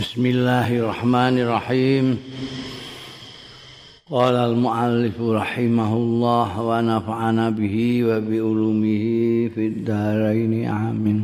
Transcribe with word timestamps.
Bismillahirrahmanirrahim. 0.00 2.16
Qala 4.08 4.48
al-muallif 4.48 5.20
rahimahullah 5.20 6.56
wa 6.56 6.80
nafa'ana 6.80 7.52
bihi 7.52 8.08
wa 8.08 8.16
bi 8.16 8.40
ulumihi 8.40 9.52
fid 9.52 9.84
dharain 9.84 10.56
amin. 10.64 11.20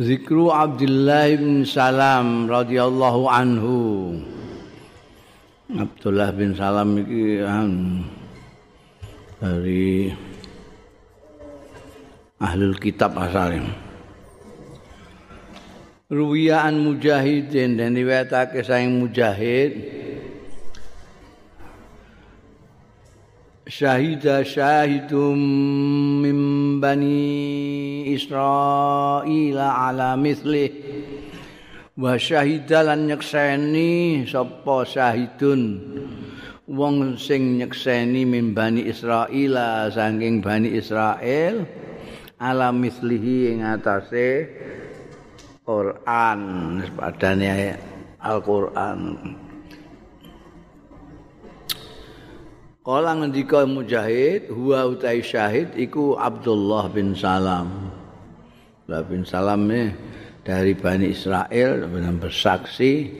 Zikru 0.00 0.48
Abdullah 0.48 1.36
bin 1.36 1.68
Salam 1.68 2.48
radhiyallahu 2.48 3.28
anhu. 3.28 3.76
Abdullah 5.76 6.32
bin 6.32 6.56
Salam 6.56 6.96
iki 6.96 7.44
dari 9.36 10.16
ahlul 12.40 12.80
kitab 12.80 13.20
asalnya. 13.20 13.84
Ruwiyaan 16.10 16.78
mujahidin. 16.82 17.78
Dan 17.78 17.94
riwayatake 17.98 18.62
saing 18.62 19.02
mujahid. 19.02 19.72
Syahida 23.66 24.46
syahidum 24.46 25.34
min 26.22 26.38
bani 26.78 28.06
Israel 28.14 29.58
ala 29.58 30.14
misli 30.14 30.70
wa 31.98 32.14
syahida 32.14 32.86
lan 32.86 33.10
nyekseni 33.10 34.22
sapa 34.22 34.86
syahidun. 34.86 35.62
Wong 36.70 37.18
sing 37.18 37.58
nyekseni 37.58 38.22
min 38.22 38.54
bani 38.54 38.86
Israel 38.86 39.54
saking 39.90 40.46
bani 40.46 40.70
Israel 40.70 41.66
ala 42.38 42.70
mislihi 42.70 43.50
ing 43.50 43.66
atase 43.66 44.46
Quran 45.66 46.40
padane 46.94 47.74
Al-Qur'an 48.22 49.00
Kala 52.86 53.18
ngendika 53.18 53.66
Mujahid 53.66 54.46
huwa 54.46 54.86
utai 54.86 55.18
syahid 55.18 55.74
iku 55.74 56.14
Abdullah 56.14 56.86
bin 56.86 57.18
Salam. 57.18 57.90
Abdullah 58.86 59.02
bin 59.10 59.26
Salam 59.26 59.66
ini 59.66 59.90
dari 60.46 60.78
Bani 60.78 61.10
Israel 61.10 61.82
benar 61.90 62.14
bersaksi 62.14 63.10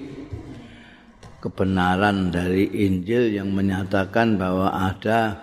kebenaran 1.42 2.30
dari 2.30 2.70
Injil 2.86 3.34
yang 3.34 3.50
menyatakan 3.50 4.39
bahwa 4.39 4.70
ada 4.70 5.34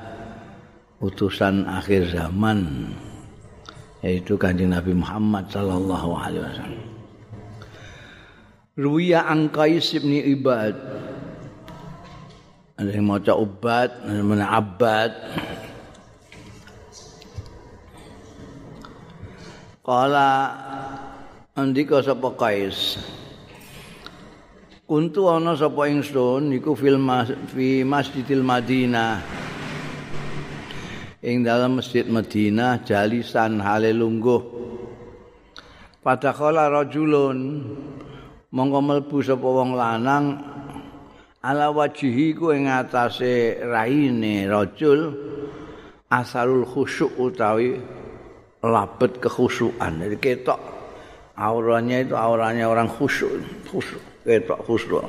utusan 1.03 1.67
akhir 1.67 2.15
zaman 2.15 2.87
yaitu 3.99 4.39
kanjeng 4.39 4.71
Nabi 4.71 4.95
Muhammad 4.95 5.51
sallallahu 5.51 6.15
alaihi 6.15 6.47
wasallam. 6.47 6.92
Ruwiya 8.73 9.29
Angkais 9.29 9.93
ibn 9.93 10.09
Ibad. 10.09 10.73
Ada 12.73 12.89
yang 12.89 13.05
maca 13.05 13.37
Ubad, 13.37 14.01
ada 14.01 14.17
yang 14.17 14.41
Abad. 14.41 15.13
Kala 19.85 20.29
andika 21.53 22.01
sapa 22.01 22.33
Kais. 22.33 22.97
Kuntu 24.89 25.29
ana 25.29 25.53
sapa 25.53 25.85
ingsun 25.93 26.57
iku 26.57 26.73
fil 26.73 26.97
fi 27.53 27.85
Masjidil 27.85 28.41
Madinah. 28.41 29.21
Ing 31.21 31.45
dalam 31.45 31.77
Masjid 31.77 32.09
Madinah 32.09 32.81
jalisan 32.81 33.61
hale 33.61 33.93
lungguh. 33.93 34.41
Padahal 36.01 36.73
rajulun 36.73 37.69
monggo 38.53 38.85
mlebu 38.85 39.17
sapa 39.25 39.47
wong 39.49 39.73
lanang 39.73 40.37
ala 41.41 41.73
wajihi 41.73 42.37
ku 42.37 42.53
ing 42.53 42.69
atase 42.69 43.57
raine 43.65 44.45
rajul 44.45 45.09
asalul 46.13 46.61
khusyuk 46.61 47.17
utawi 47.17 47.81
labet 48.61 49.17
kekhusyukan. 49.17 50.05
Jadi 50.05 50.17
ketok 50.21 50.61
auranya 51.33 52.05
itu 52.05 52.13
auranya 52.13 52.69
orang 52.69 52.85
khusyuk 52.85 53.41
khusyuk 53.73 54.03
ketok 54.21 54.61
khusyuk. 54.69 55.01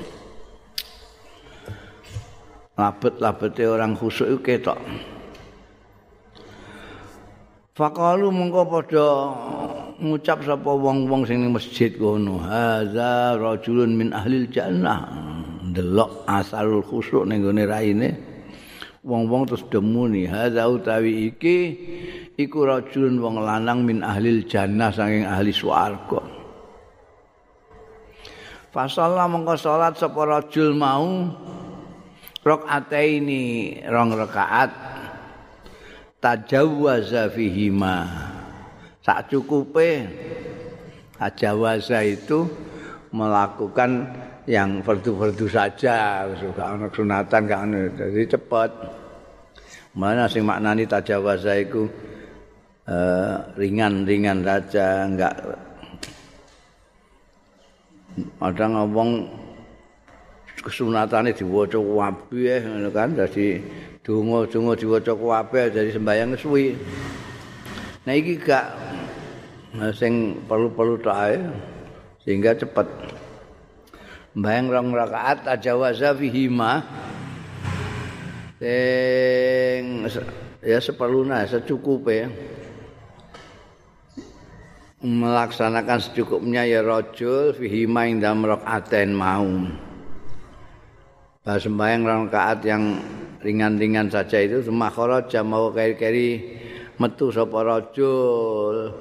Labet 2.81 3.15
labetnya 3.21 3.65
orang 3.69 3.93
khusyuk 3.93 4.27
itu 4.33 4.41
ketok. 4.41 4.81
Fakalu 7.77 8.33
mengko 8.33 8.63
padha 8.67 9.09
ngucap 10.03 10.43
sapa 10.43 10.71
wong-wong 10.75 11.23
sing 11.27 11.43
ning 11.45 11.55
masjid 11.55 11.95
kono, 11.95 12.43
hadza 12.43 13.39
rajulun 13.39 13.95
min 13.95 14.11
ahli 14.11 14.49
jannah. 14.51 15.07
Delok 15.75 16.27
asalul 16.31 16.83
khusyuk 16.83 17.27
ning 17.27 17.43
gone 17.43 17.63
raine. 17.67 18.11
Wong-wong 19.05 19.45
terus 19.47 19.63
demuni, 19.69 20.25
hadza 20.25 20.65
utawi 20.67 21.29
iki 21.31 21.59
iku 22.41 22.67
rajulun 22.67 23.21
wong 23.21 23.45
lanang 23.45 23.85
min 23.85 24.01
ahli 24.03 24.43
jannah 24.49 24.91
saking 24.91 25.29
ahli 25.29 25.53
swarga. 25.53 26.25
Fasalla 28.75 29.31
mengko 29.31 29.55
salat 29.55 29.95
sapa 29.95 30.19
rajul 30.27 30.75
mau 30.75 31.31
rakaataini 32.43 33.79
rong 33.87 34.19
rakaat 34.19 34.75
tajawwaza 36.19 37.31
fihima 37.31 38.34
sak 39.05 39.29
cukupe. 39.29 40.09
Tajawwaza 41.15 42.03
itu 42.03 42.49
melakukan 43.15 44.11
yang 44.49 44.81
fardu-fardu 44.83 45.47
saja. 45.47 46.27
Gak 46.35 46.69
ana 46.69 46.89
sunatan 46.91 47.41
gak 47.47 47.61
ana. 47.69 47.81
Jadi 47.93 48.23
cepet. 48.29 48.71
Mana 49.95 50.27
sing 50.27 50.43
maknani 50.43 50.89
tajawaza 50.89 51.55
iku? 51.61 51.87
Uh, 52.85 53.41
ringan-ringan 53.57 54.45
saja 54.45 55.09
enggak. 55.09 55.33
Ada 58.45 58.65
ngomong 58.69 59.25
kesunatane 60.61 61.33
diwaca 61.33 61.81
kabeh 61.81 62.61
ngono 62.61 62.91
kan? 62.93 63.17
Dadi 63.17 63.57
donga-donga 64.05 64.77
diwaca 64.77 65.13
kabeh 65.17 65.65
dari 65.73 65.91
sembahyang 65.97 66.37
suwi. 66.37 66.67
Nah 68.05 68.13
iki 68.13 68.37
gak 68.37 68.69
sing 69.97 70.45
perlu-perlu 70.45 71.01
tok 71.01 71.17
ae 71.17 71.41
sehingga 72.21 72.53
cepet. 72.53 72.85
Mbayang 74.37 74.67
rong 74.69 74.89
rakaat 74.93 75.49
ajawaza 75.49 76.13
fihi 76.13 76.53
ma 76.53 76.85
sing 78.61 80.05
ya 80.61 80.79
seperluna 80.83 81.49
secukupe 81.49 82.29
melaksanakan 85.05 86.01
secukupnya 86.01 86.65
ya 86.65 86.81
rajul 86.81 87.53
fihi 87.57 87.85
ma 87.89 88.05
ing 88.05 88.21
dalam 88.21 88.45
rakaaten 88.45 89.17
mau. 89.17 89.49
Bah 91.45 91.61
sembahyang 91.61 92.05
rakaat 92.05 92.65
yang 92.65 93.01
ringan-ringan 93.45 94.09
saja 94.09 94.41
itu 94.41 94.65
semua 94.65 94.89
kharaja 94.89 95.45
mau 95.45 95.69
keri-keri 95.69 96.57
metu 96.99 97.31
sapa 97.31 97.59
rajul 97.65 98.95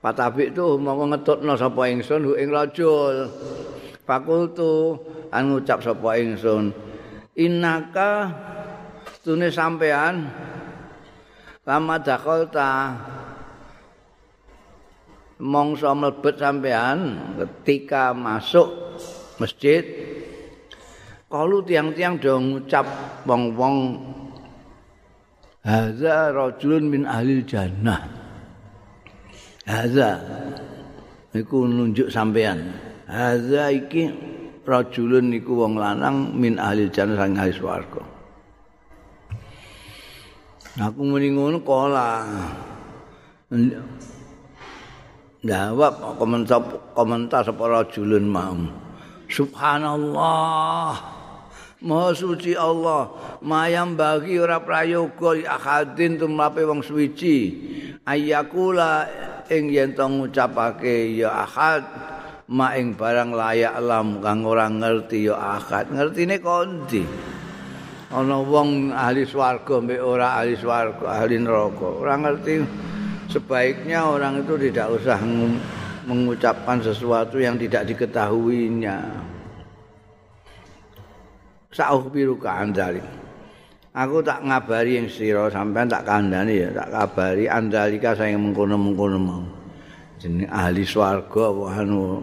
Patabik 0.00 0.56
itu 0.56 0.80
mau 0.80 0.96
ngetutno 1.04 1.60
sapa 1.60 1.92
ingsun 1.92 2.24
hu 2.24 2.32
ing 2.36 2.48
rajul 2.48 3.28
Fakultu 4.08 4.96
an 5.28 5.52
ngucap 5.52 5.84
sapa 5.84 6.16
ingsun 6.16 6.72
Innaka 7.36 8.32
tune 9.20 9.52
sampean 9.52 10.28
lama 11.68 11.96
dakolta 12.00 12.96
mongso 15.40 15.92
mlebet 15.92 16.36
sampean 16.40 16.98
ketika 17.36 18.16
masuk 18.16 18.96
masjid 19.36 19.84
Kalu 21.30 21.62
tiang-tiang 21.62 22.18
do 22.18 22.34
ngucap 22.42 22.82
wong-wong 23.22 24.02
Haza 25.60 26.32
rajulun 26.32 26.88
min 26.88 27.02
ahli 27.04 27.44
jannah. 27.44 28.00
Haza 29.68 30.16
iku 31.36 31.68
nunjuk 31.68 32.08
sampean. 32.08 32.72
Haza 33.04 33.68
iki 33.68 34.08
rajulun 34.64 35.36
iku 35.36 35.60
wong 35.60 35.76
lanang 35.76 36.32
min 36.32 36.56
ahli 36.56 36.88
jannah 36.88 37.20
sang 37.20 37.36
ahli 37.36 37.52
swarga. 37.52 38.02
Aku 40.80 41.00
muni 41.04 41.28
ngono 41.28 41.60
kala. 41.60 42.24
Jawab 45.44 45.92
komentar 46.16 46.60
komentar 46.96 47.44
sapa 47.44 47.64
rajulun 47.68 48.24
mau. 48.24 48.56
Subhanallah. 49.28 51.19
Maha 51.80 52.12
suci 52.12 52.52
Allah, 52.52 53.08
mayam 53.40 53.96
bagi 53.96 54.36
ora 54.36 54.60
prayoga 54.60 55.32
li 55.32 55.48
akadin 55.48 56.20
tumrape 56.20 56.60
wong 56.68 56.84
suci. 56.84 57.56
Ayakula 58.04 59.08
ing 59.48 59.72
yen 59.72 59.96
to 59.96 60.04
ngucapake 60.04 61.16
ya 61.16 61.48
ahad. 61.48 61.80
Ma 62.52 62.76
ing 62.76 62.92
barang 62.92 63.32
layak 63.32 63.80
lam 63.80 64.20
kang 64.20 64.44
ora 64.44 64.68
ngerti 64.68 65.32
ya 65.32 65.56
akad 65.56 65.88
ngertine 65.88 66.36
kondi 66.42 67.06
ana 68.10 68.42
wong 68.42 68.90
ahli 68.90 69.22
swarga 69.22 69.78
mbek 69.78 70.02
ora 70.02 70.36
ahli 70.36 70.60
swarga 70.60 71.16
ahli 71.16 71.40
neraka. 71.40 71.88
Ora 71.96 72.20
ngerti. 72.20 72.60
Sebaiknya 73.30 74.04
orang 74.04 74.42
itu 74.42 74.58
tidak 74.58 75.00
usah 75.00 75.22
mengucapkan 76.04 76.82
sesuatu 76.82 77.38
yang 77.38 77.54
tidak 77.54 77.86
diketahuinya 77.86 78.98
sauh 81.80 82.12
biru 82.12 82.36
andali 82.44 83.00
aku 83.96 84.20
tak 84.20 84.44
ngabari 84.44 85.00
yang 85.00 85.08
siro 85.08 85.48
sampai 85.48 85.88
tak 85.88 86.04
kandani 86.04 86.68
ya 86.68 86.68
tak 86.76 86.92
kabari 86.92 87.48
andalika 87.48 88.12
saya 88.12 88.36
mengkono-mengkono 88.36 89.16
mau 89.16 89.40
jenis 90.20 90.44
ahli 90.52 90.84
swarga 90.84 91.48
anu 91.80 92.20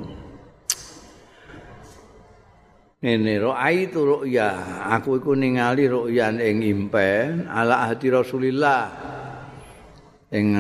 Ini 2.97 3.37
roa 3.37 3.69
itu 3.69 4.01
ru'ya. 4.01 4.57
Aku 4.97 5.21
iku 5.21 5.37
ningali 5.37 5.85
ru'ya 5.85 6.33
ing 6.33 6.65
impen 6.65 7.45
ala 7.45 7.85
ahdi 7.85 8.09
Rasulillah. 8.09 8.89
Ing 10.33 10.57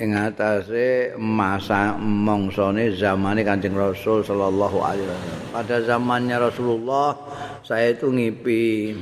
ing 0.00 0.16
atase 0.16 1.12
masa 1.20 1.92
mongsone 2.00 2.96
zamane 2.96 3.44
Kanjeng 3.44 3.76
Rasul 3.76 4.24
sallallahu 4.24 4.80
alaihi 4.80 5.04
wasallam. 5.04 5.40
Pada 5.52 5.76
zamannya 5.84 6.36
Rasulullah 6.40 7.08
saya 7.60 7.92
itu 7.92 8.08
ngipi 8.08 8.96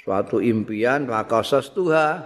suatu 0.00 0.40
impian 0.40 1.04
pakosas 1.04 1.68
tuha. 1.76 2.24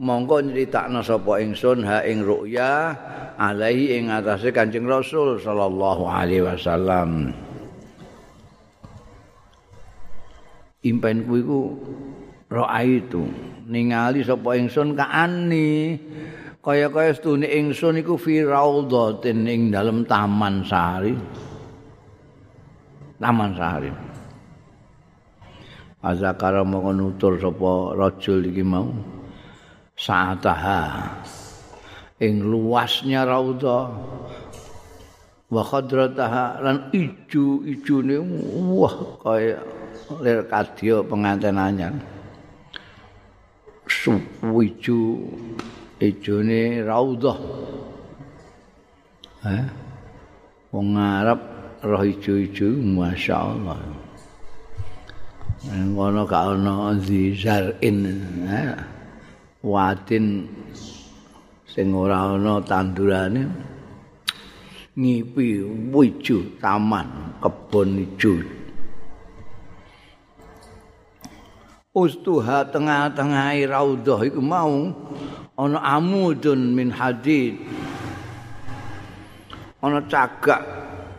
Monggo 0.00 0.40
nyritakno 0.40 1.04
sapa 1.04 1.44
ingsun 1.44 1.84
ha 1.84 2.00
ing 2.08 2.24
ru'ya 2.24 2.96
alaihi 3.36 4.00
ing 4.00 4.08
atase 4.08 4.48
Kanjeng 4.48 4.88
Rasul 4.88 5.36
sallallahu 5.36 6.08
alaihi 6.08 6.48
wasallam. 6.48 7.36
Ku 10.80 11.34
iku 11.36 11.60
roa 12.48 12.80
itu 12.80 13.49
ningali 13.70 14.26
sapa 14.26 14.58
ingsun 14.58 14.98
kaani 14.98 15.94
kaya-kaya 16.58 17.14
stune 17.14 17.46
ingsun 17.46 18.02
iku 18.02 18.18
fi 18.18 18.42
raudhatin 18.42 19.46
ing 19.46 19.70
dalem 19.70 20.02
taman 20.04 20.66
sari. 20.66 21.14
Taman 23.22 23.50
sari. 23.54 23.90
Azakara 26.02 26.66
mongko 26.66 26.90
nutur 26.92 27.38
sapa 27.38 27.94
rajul 27.94 28.50
iki 28.50 28.64
mau. 28.66 28.90
Saataha. 29.94 30.82
Ing 32.20 32.44
luasnya 32.44 33.24
raudha 33.24 33.88
wa 35.50 35.62
khadrataha 35.66 36.62
lan 36.62 36.76
ijo-ijone 36.94 38.22
wah 38.70 38.96
kaya 39.18 39.58
lir 40.22 40.46
kadya 40.46 41.02
anyar 41.02 41.94
suwijo 43.90 45.18
ijone 45.98 46.86
raudha 46.86 47.34
ha 49.42 49.56
wong 50.70 50.94
arab 50.94 51.40
roh 51.82 52.04
ijo-ijo 52.06 52.70
masyaallah 52.96 53.80
ngono 55.90 56.22
gak 56.30 56.44
ana 56.54 56.94
zizarin 57.02 58.00
ha 58.46 58.62
wadin 59.66 60.46
sing 61.66 61.90
ora 61.92 62.38
ana 62.38 62.62
tandurane 62.62 63.42
ngipi 64.94 65.60
wijo 65.92 66.38
taman 66.62 67.36
kebon 67.42 67.90
ijo 68.06 68.59
ustuha 72.00 72.64
tengah-tengah 72.64 73.52
raudhah 73.68 74.20
iku 74.24 74.40
mau 74.40 74.88
ana 75.60 75.78
amudun 76.00 76.72
min 76.72 76.88
hadid. 76.88 77.60
Ana 79.84 80.00
cagak 80.08 80.64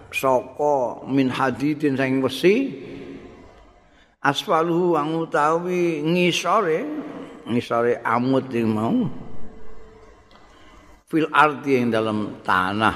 saka 0.10 1.06
min 1.06 1.30
hadidin 1.30 1.94
sing 1.94 2.22
wesi. 2.26 2.56
Asfaluhu 4.22 4.94
wang 4.98 5.18
utawi 5.18 6.06
ngisore 6.06 6.86
ngisore 7.50 8.02
amud 8.06 8.46
yang 8.54 8.70
mau. 8.70 8.98
Fil 11.10 11.28
arti 11.34 11.82
yang 11.82 11.90
dalam 11.90 12.40
tanah 12.46 12.96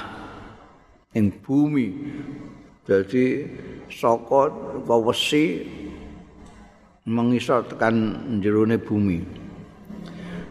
yang 1.12 1.34
bumi. 1.42 1.88
Jadi 2.86 3.42
sokot 3.90 4.86
kawesi 4.86 5.66
mengisor 7.06 7.64
tekan 7.70 8.18
jerone 8.42 8.76
bumi 8.82 9.22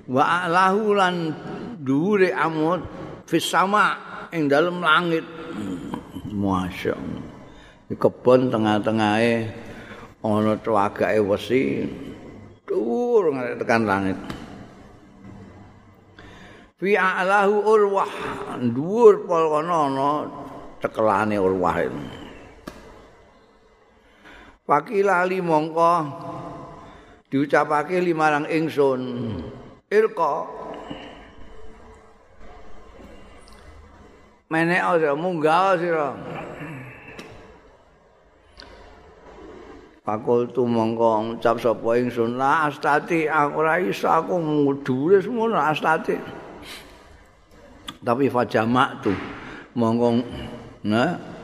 wa 0.07 0.47
alahu 0.47 0.95
lan 0.95 1.35
dhuwure 1.83 2.31
amud 2.31 2.81
fis 3.27 3.43
sama 3.43 3.99
ing 4.31 4.47
dalam 4.47 4.79
langit 4.79 5.27
masya 6.31 6.95
di 7.85 7.93
kebon 7.93 8.49
tengah-tengahe 8.49 9.51
ana 10.25 10.57
tuagake 10.57 11.21
wesi 11.21 11.85
dhuwur 12.65 13.29
tekan 13.61 13.85
langit. 13.85 14.17
Fi 16.75 16.91
a'lahu 16.97 17.55
urwah 17.63 18.11
dhuwur 18.59 19.23
pol 19.23 19.43
kono 19.47 19.75
ana 19.87 20.09
cekelane 20.83 21.37
urwah 21.39 21.77
itu. 21.79 22.01
Pakilali 24.65 25.39
mongko 25.45 25.93
diucapake 27.35 27.99
limarang 27.99 28.47
ingsun. 28.47 29.01
Irqa 29.91 30.63
Menek 34.47 34.79
ora 34.87 35.11
munggah 35.17 35.75
sira. 35.75 36.15
Fakultu 40.05 40.63
mongko 40.63 41.11
ngucap 41.33 41.57
sapa 41.59 41.97
ingsun 41.97 42.37
la 42.37 42.69
astati 42.69 43.25
aku 43.25 43.57
ora 43.57 43.81
iso 43.81 44.05
aku 44.05 44.37
ngudure 44.37 45.17
semono 45.19 45.57
astati. 45.57 46.15
Tapi 48.05 48.29
fajamak 48.29 49.01
tu 49.01 49.11
mongko 49.75 50.23
nah 50.85 51.34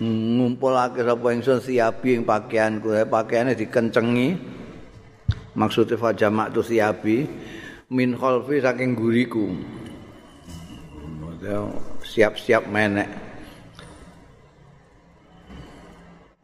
ngumpulake 0.00 1.00
sapa 1.00 1.26
ingsun 1.32 1.60
siabi 1.60 2.20
ing 2.20 2.22
pakaianku. 2.28 2.92
Pakaiane 3.08 3.56
dikencengi. 3.56 4.28
Maksudnya 5.56 5.96
fajamak 5.96 6.52
tu 6.52 6.60
siabi 6.60 7.24
min 7.88 8.12
khalfi 8.12 8.60
saking 8.60 8.92
guriku. 8.92 9.56
Siap-siap 12.04 12.68
menek. 12.68 13.08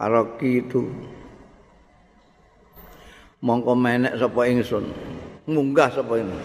Aroki 0.00 0.64
itu 0.64 0.82
mongko 3.42 3.72
menek 3.76 4.16
sapa 4.16 4.48
ingsun. 4.48 4.84
Munggah 5.44 5.90
sapa 5.92 6.22
ingsun. 6.22 6.44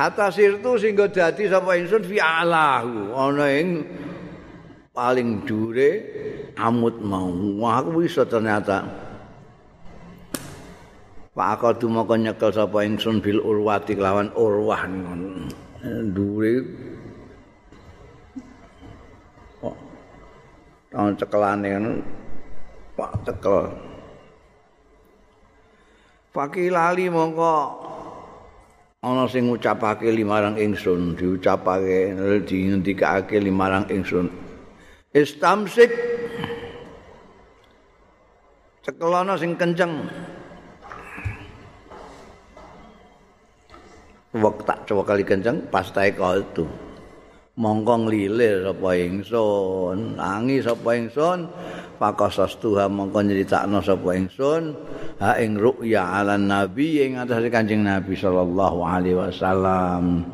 Kata 0.00 0.32
sirtu 0.32 0.80
sehingga 0.80 1.12
dadi 1.12 1.44
sapa 1.44 1.76
ingsun 1.76 2.00
fi 2.08 2.16
alahu 2.16 3.12
ana 3.12 3.46
ing 3.52 3.84
paling 4.90 5.46
dure 5.46 5.90
amut 6.58 6.98
mau. 6.98 7.30
Wah 7.58 7.80
aku 7.80 8.02
bisa 8.04 8.26
ternyata. 8.26 8.84
Pak 11.30 11.48
Akadu 11.56 11.86
moko 11.88 12.18
nyekel 12.18 12.50
sapa 12.50 12.82
ingsun 12.84 13.22
bil 13.22 13.40
urwati 13.40 13.94
lawan 13.96 14.34
urwah 14.34 14.84
dure 16.10 16.54
tahun 20.90 21.14
cekelane 21.14 21.68
ngono 21.70 21.92
pak 22.98 23.12
tekel. 23.22 23.70
Fakilali 26.34 27.06
mongko 27.10 27.54
ana 29.06 29.24
sing 29.30 29.48
ngucapake 29.48 30.10
limarang 30.12 30.58
ingsun 30.58 31.14
diucapake 31.14 32.12
dingendikake 32.44 33.38
limarang 33.38 33.86
ingsun 33.88 34.28
istamsik. 35.14 35.90
Cekelana 38.80 39.36
sing 39.36 39.54
kenceng. 39.58 40.08
Wek 44.30 44.62
tak 44.62 44.86
coba 44.86 45.14
kali 45.14 45.26
kenceng 45.26 45.58
pas 45.74 45.90
tae 45.90 46.14
itu 46.14 46.64
mongko 47.60 48.08
nglilir 48.08 48.64
sapa 48.64 48.90
ingsun 48.96 50.16
nangis 50.16 50.64
sapa 50.64 50.96
ingsun 50.96 51.50
pakosas 52.00 52.56
tuha 52.56 52.88
mongko 52.88 53.20
nyeritakno 53.20 53.84
sapa 53.84 54.16
ingsun 54.16 54.72
ha 55.20 55.36
ing 55.36 55.60
ru'ya 55.60 56.24
ala 56.24 56.40
nabi 56.40 57.04
ing 57.04 57.20
atas 57.20 57.44
kanjeng 57.52 57.84
nabi 57.84 58.16
sallallahu 58.16 58.80
alaihi 58.80 59.18
wasallam 59.18 60.24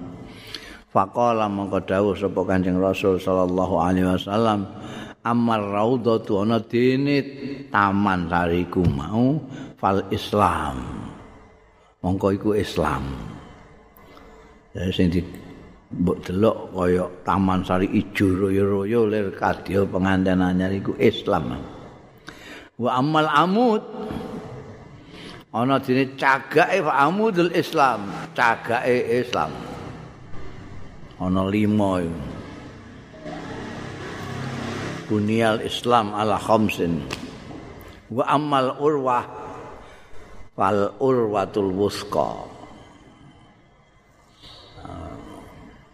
faqala 0.96 1.44
mongko 1.52 1.84
dawuh 1.84 2.16
sapa 2.16 2.40
Kanjeng 2.48 2.80
Rasul 2.80 3.20
sallallahu 3.20 3.76
alaihi 3.76 4.08
wasallam 4.08 4.64
amar 5.20 5.60
raudhatu 5.60 6.40
ana 6.40 6.56
dene 6.64 7.20
taman 7.68 8.32
sariku 8.32 8.80
mau 8.88 9.36
fal 9.76 10.08
islam. 10.08 10.80
Mongko 12.00 12.26
iku 12.32 12.50
islam. 12.56 13.04
Ya 14.72 14.88
sing 14.88 15.12
di 15.12 15.20
mbok 15.92 16.24
delok 16.24 16.72
kaya 16.72 17.04
taman 17.28 17.60
sari 17.60 17.92
ijo 17.92 18.32
royo-royo 18.32 19.04
lir 19.04 19.36
kadya 19.36 19.84
penganten 19.84 20.40
anyar 20.40 20.72
iku 20.72 20.96
islam. 20.96 21.60
Wa 22.80 23.04
amal 23.04 23.28
amud 23.28 23.82
ana 25.52 25.76
dene 25.76 26.16
cagake 26.16 26.80
amudul 26.84 27.52
islam 27.52 28.08
cagake 28.36 29.24
islam 29.24 29.75
ana 31.20 31.42
lima 31.48 32.04
iku. 32.04 32.20
Bunyal 35.06 35.62
islam 35.62 36.12
ala 36.18 36.34
khamsin. 36.34 37.06
Wa 38.10 38.26
amal 38.26 38.74
urwah 38.82 39.22
wal 40.58 40.90
urwatul 40.98 41.70
wusqa. 41.70 42.42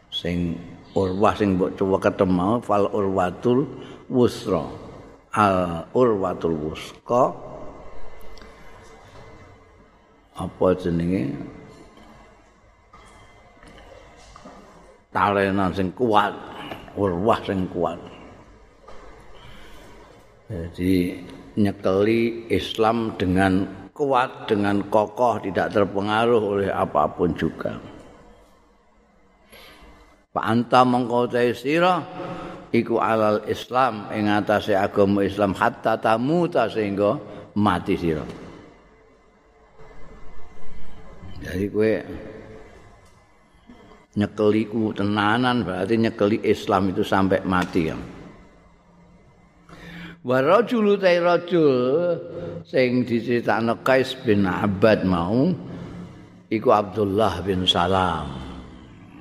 Sing 0.08 0.56
urwah 0.96 1.36
sing 1.36 1.60
mbok 1.60 1.76
coba 1.76 1.96
ketemu 2.08 2.64
fal 2.64 2.88
urwatul 2.88 3.68
wusra. 4.08 4.64
Al 5.36 5.88
urwatul 5.92 6.56
wusqa. 6.56 7.36
Apa 10.32 10.72
jenenge 10.80 11.36
talenan 15.12 15.70
sing 15.76 15.92
kuat 15.92 16.32
urwah 16.96 17.40
sing 17.44 17.68
kuat. 17.72 18.00
Jadi 20.52 21.16
nyekeli 21.56 22.48
Islam 22.52 23.16
dengan 23.16 23.64
kuat 23.92 24.48
dengan 24.48 24.84
kokoh 24.88 25.40
tidak 25.40 25.72
terpengaruh 25.72 26.42
oleh 26.42 26.68
apapun 26.72 27.32
juga. 27.36 27.76
Pak 30.32 30.44
anta 30.48 30.80
mengkau 30.84 31.28
sira 31.52 32.00
iku 32.72 32.96
alal 32.96 33.44
Islam 33.44 34.08
ing 34.16 34.32
atase 34.32 34.72
agama 34.72 35.20
Islam 35.20 35.52
hatta 35.52 36.00
tamu 36.00 36.48
ta 36.48 36.72
sehingga 36.72 37.20
mati 37.52 38.00
sira 38.00 38.24
Jadi 41.44 41.68
kue 41.68 42.00
nyekeli 44.12 44.68
ku 44.68 44.92
tenanan 44.92 45.64
berarti 45.64 45.96
nyekeli 45.96 46.44
Islam 46.44 46.92
itu 46.92 47.00
sampai 47.00 47.40
mati 47.48 47.82
ya. 47.88 47.96
Wa 50.22 50.38
rajul 50.38 51.02
rajul 51.02 51.74
sing 52.62 53.02
diceritakno 53.02 53.82
Kais 53.82 54.14
bin 54.22 54.46
Abad 54.46 55.02
mau 55.02 55.50
iku 56.46 56.68
Abdullah 56.70 57.42
bin 57.42 57.66
Salam. 57.66 58.30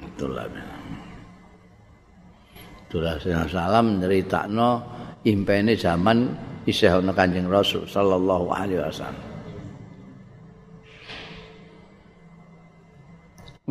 Abdullah 0.05 0.45
bin 0.45 0.65
Abdullah 2.85 3.15
bin 3.17 3.33
Salam 3.49 3.85
nyeritakno 3.97 4.69
impene 5.25 5.73
zaman 5.73 6.37
isih 6.69 7.01
ana 7.01 7.15
Kanjeng 7.17 7.49
Rasul 7.49 7.89
sallallahu 7.89 8.53
alaihi 8.53 8.85
wasallam. 8.85 9.30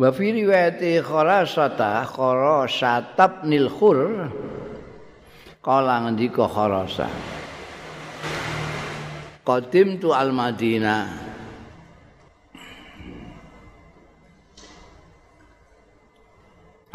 Wa 0.01 0.09
fi 0.09 0.33
riwayati 0.33 0.97
Kharasata 0.97 2.01
Kharasatab 2.09 3.45
nil 3.45 3.69
khur 3.69 4.25
kala 5.61 6.09
ngendika 6.09 6.49
Kharasa 6.49 7.05
Qadim 9.45 10.01
tu 10.01 10.09
al 10.09 10.33
Madinah 10.33 11.05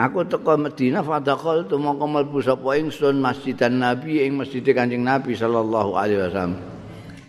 Aku 0.03 0.27
teko 0.27 0.59
Madinah 0.59 1.07
fadakal 1.07 1.71
tu 1.71 1.79
mongko 1.79 2.11
mlebu 2.11 2.43
sapa 2.43 2.75
ingsun 2.75 3.23
Masjidan 3.23 3.87
Nabi 3.87 4.27
ing 4.27 4.35
Masjid 4.35 4.67
Kanjeng 4.67 5.01
Nabi 5.07 5.33
sallallahu 5.33 5.97
alaihi 5.97 6.21
wasallam. 6.21 6.61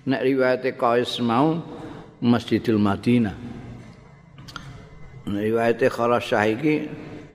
Nek 0.04 0.20
riwayate 0.20 0.76
Qais 0.76 1.16
mau 1.24 1.64
Masjidil 2.20 2.76
Madinah. 2.76 3.57
Riwayate 5.36 5.92
Kharasah 5.92 6.48
iki 6.48 6.88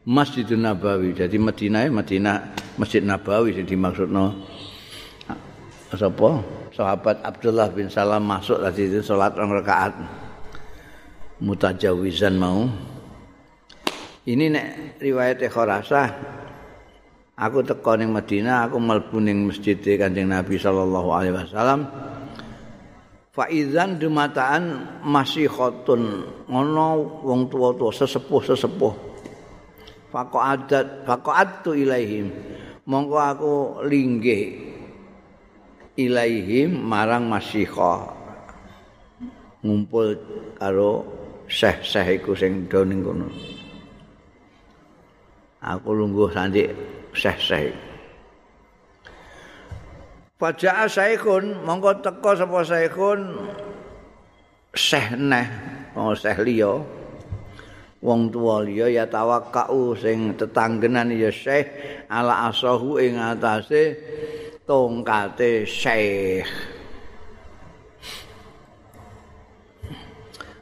Masjidun 0.09 0.65
Nabawi. 0.65 1.13
Jadi 1.13 1.37
Madinah 1.37 1.93
Madinah 1.93 2.37
Masjid 2.81 3.05
Nabawi 3.05 3.53
sing 3.53 3.69
dimaksudno 3.69 4.33
sapa? 5.93 6.31
Sahabat 6.73 7.21
Abdullah 7.21 7.69
bin 7.69 7.93
Salam 7.93 8.25
masuk 8.25 8.57
tadi 8.65 8.89
itu 8.89 9.05
salat 9.05 9.37
rong 9.37 9.53
rakaat. 9.53 9.93
Mutajawizan 11.45 12.41
mau. 12.41 12.65
Ini 14.25 14.45
nek 14.49 14.67
riwayate 15.03 15.53
Kharasah 15.53 16.09
aku 17.37 17.67
teko 17.67 17.99
ning 17.99 18.15
Madinah, 18.15 18.71
aku 18.71 18.79
mlebu 18.79 19.19
ning 19.19 19.51
Masjid 19.51 19.75
Kanjeng 19.77 20.31
Nabi 20.31 20.57
sallallahu 20.57 21.09
alaihi 21.11 21.35
wasallam. 21.35 21.91
Faizan 23.33 23.97
dumataan 23.97 24.85
masih 25.01 25.49
khotun 25.49 26.29
ngono 26.47 27.21
wong 27.25 27.49
tua-tua 27.49 27.91
sesepuh-sesepuh. 27.91 28.95
Fako 30.13 30.39
adat 30.39 31.09
fako 31.09 31.31
atu 31.33 31.73
ilaihim. 31.73 32.29
Mongko 32.85 33.17
aku 33.17 33.55
linggih 33.89 34.61
ilaihim 35.97 36.77
marang 36.77 37.25
masih 37.33 37.65
ngumpul 39.65 40.19
karo 40.61 41.07
seh-seh 41.49 42.21
iku 42.21 42.37
sing 42.37 42.69
do 42.69 42.85
ning 42.85 43.01
kono. 43.01 43.33
Aku 45.63 45.95
lungguh 45.95 46.29
sandik 46.35 46.75
seh-seh 47.15 47.92
Faja'a 50.43 50.91
saikhun 50.91 51.63
mongko 51.63 52.03
teko 52.03 52.35
sapa 52.35 52.67
saikhun 52.67 53.47
seh 54.75 55.15
neh 55.15 55.47
oh 55.95 56.11
liya. 56.19 56.83
Wong 58.03 58.35
tuwa 58.35 58.67
liya 58.67 58.91
ya 58.91 59.05
tawakkau 59.07 59.95
sing 59.95 60.35
tetanggenan 60.35 61.15
ya 61.15 61.31
syekh. 61.31 61.71
Ala 62.11 62.51
asahu 62.51 62.99
ing 62.99 63.23
atase 63.23 63.95
tongkate 64.67 65.63
syekh. 65.63 66.51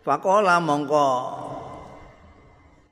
Fakola 0.05 0.61
mongko. 0.61 1.09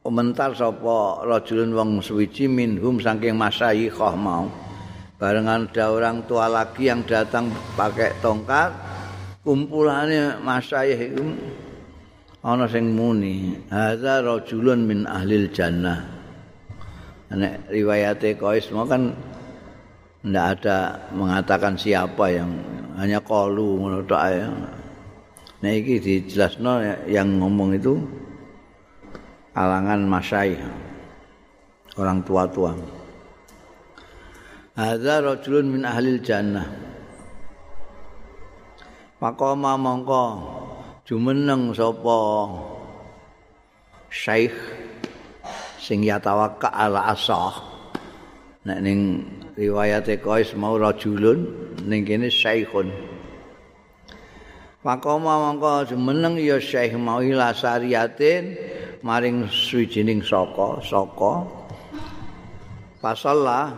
Komentar 0.01 0.57
sapa 0.57 1.21
rajulun 1.29 1.77
wong 1.77 1.91
suwiji 2.01 2.49
minhum 2.49 2.97
saking 2.97 3.37
masayikhah 3.37 4.17
mau 4.17 4.68
barengan 5.19 5.67
ada 5.67 5.91
orang 5.91 6.23
tua 6.31 6.47
lagi 6.47 6.87
yang 6.87 7.03
datang 7.03 7.51
pakai 7.75 8.15
tongkat 8.23 8.71
kumpulannya 9.43 10.39
masayih 10.39 11.11
itu 11.11 11.35
ana 12.47 12.71
sing 12.71 12.95
muni 12.95 13.59
hadza 13.67 14.23
rajulun 14.23 14.87
min 14.87 15.03
ahlil 15.11 15.51
jannah. 15.51 16.07
Nek 17.29 17.69
riwayate 17.69 18.39
Qais 18.39 18.71
mau 18.73 18.89
kan 18.89 19.13
ndak 20.25 20.47
ada 20.59 20.97
mengatakan 21.13 21.77
siapa 21.77 22.33
yang 22.33 22.49
hanya 22.97 23.19
qalu 23.21 23.83
ngono 23.83 24.07
tok 24.07 24.23
ae. 24.23 24.47
Nek 25.59 25.73
iki 25.83 25.95
dijelasno 25.99 26.79
yang 27.11 27.43
ngomong 27.43 27.75
itu 27.75 27.99
kalangan 29.51 30.07
masyayikh 30.07 30.63
orang 31.99 32.23
tua-tua 32.23 32.98
Hadza 34.79 35.19
rajulun 35.19 35.75
min 35.75 35.83
ahli 35.83 36.23
jannah. 36.23 36.63
Maqama 39.19 39.75
mongko 39.75 40.27
jumeneng 41.03 41.75
sapa 41.75 42.47
Syekh 44.07 44.55
sing 45.83 46.07
ya 46.07 46.23
tawakka 46.23 46.71
ala 46.71 47.11
asah. 47.11 47.59
Nek 48.71 48.79
ning 48.87 49.27
riwayate 49.59 50.23
Qais 50.23 50.55
mau 50.55 50.79
rajulun 50.79 51.43
ning 51.83 52.07
kene 52.07 52.31
Syekhun. 52.31 52.95
Maqama 54.87 55.43
mongko 55.43 55.91
jumeneng 55.91 56.39
ya 56.39 56.63
Syekh 56.63 56.95
mau 56.95 57.19
ila 57.19 57.51
sariyatin 57.51 58.55
maring 59.03 59.51
suwijining 59.51 60.23
saka 60.23 60.79
saka 60.87 61.67
Pasallah 63.03 63.75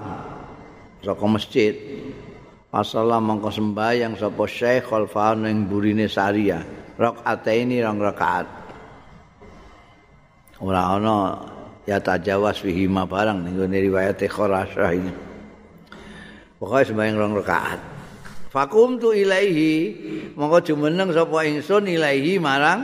saka 1.00 1.24
masjid. 1.26 1.74
Asala 2.70 3.18
mongko 3.18 3.50
sembahyang 3.50 4.14
sapa 4.14 4.46
Syekh 4.46 4.86
Khalfan 4.86 5.42
ning 5.42 5.66
burine 5.66 6.06
Saria 6.06 6.62
rakaat 7.00 7.42
ini 7.50 7.82
rong 7.82 7.98
rakaat. 7.98 8.46
Ora 10.62 10.94
ana 10.94 11.40
ya 11.88 11.98
tajawas 11.98 12.62
fihi 12.62 12.86
ma 12.86 13.08
barang 13.08 13.42
ning 13.42 13.58
riwayat 13.58 14.22
Khurasyah 14.22 14.90
ini. 14.94 15.12
Pokoke 16.60 16.84
sembahyang 16.86 17.16
rong 17.16 17.34
rakaat. 17.42 17.80
Fakum 18.50 18.98
tu 19.02 19.14
ilaihi 19.14 19.74
mongko 20.34 20.58
jumeneng 20.70 21.14
sapa 21.14 21.46
ingsun 21.46 21.86
ilaihi 21.86 22.42
marang 22.42 22.82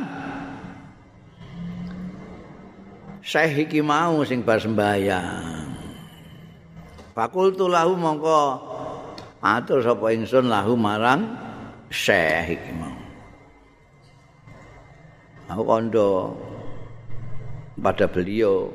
Syekh 3.26 3.66
iki 3.66 3.82
mau 3.82 4.22
sing 4.22 4.46
bar 4.46 4.62
sembahyang 4.62 5.65
fakultu 7.16 7.64
lahu 7.72 7.96
mongko 7.96 8.60
atur 9.40 9.80
sapa 9.80 10.12
ingsun 10.12 10.52
lahu 10.52 10.76
marang 10.76 11.24
Syekh 11.88 12.60
iki 12.60 12.72
mau. 12.76 12.92
Aku 15.46 15.62
kondo 15.62 16.34
pada 17.78 18.10
beliau 18.10 18.68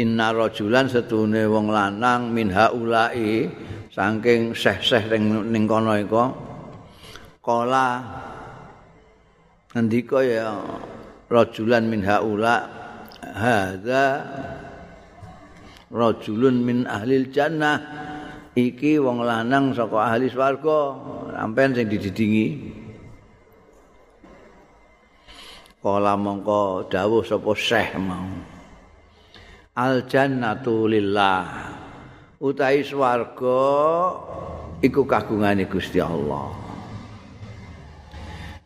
inna 0.00 0.32
rajulan 0.32 0.88
setune 0.88 1.44
wong 1.44 1.68
lanang 1.68 2.32
min 2.32 2.48
haula'i 2.48 3.52
saking 3.92 4.56
seh-seh 4.56 5.04
ning 5.20 5.68
kono 5.68 5.92
iku. 6.00 6.32
Kala 7.44 8.00
ngendika 9.76 10.24
ya 10.24 10.56
rajulan 11.28 11.84
min 11.92 12.00
haula 12.08 12.64
hadza 13.20 14.24
rajulun 15.90 16.62
min 16.62 16.78
ahli 16.86 17.28
jannah. 17.30 17.78
Iki 18.56 18.96
wong 19.04 19.20
lanang 19.20 19.76
saka 19.76 20.16
ahli 20.16 20.32
swarga. 20.32 20.96
Sampean 21.36 21.76
sing 21.76 21.86
dididingi. 21.92 22.46
Kala 25.84 26.16
mongko 26.16 26.88
dawuh 26.88 27.22
sapa 27.22 27.52
syekh 27.52 27.94
mau. 28.00 28.26
Al 29.76 30.08
jannatu 30.08 30.88
lillah. 30.88 31.44
Utahi 32.40 32.80
swarga 32.80 33.60
iku 34.80 35.04
kagungane 35.04 35.68
Gusti 35.68 36.00
Allah. 36.00 36.52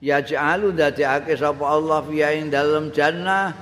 Ya 0.00 0.24
ja'alu 0.24 0.72
dadekake 0.72 1.36
sapa 1.36 1.66
Allah 1.66 2.00
fiya 2.08 2.32
ing 2.32 2.48
dalem 2.48 2.88
jannah 2.94 3.52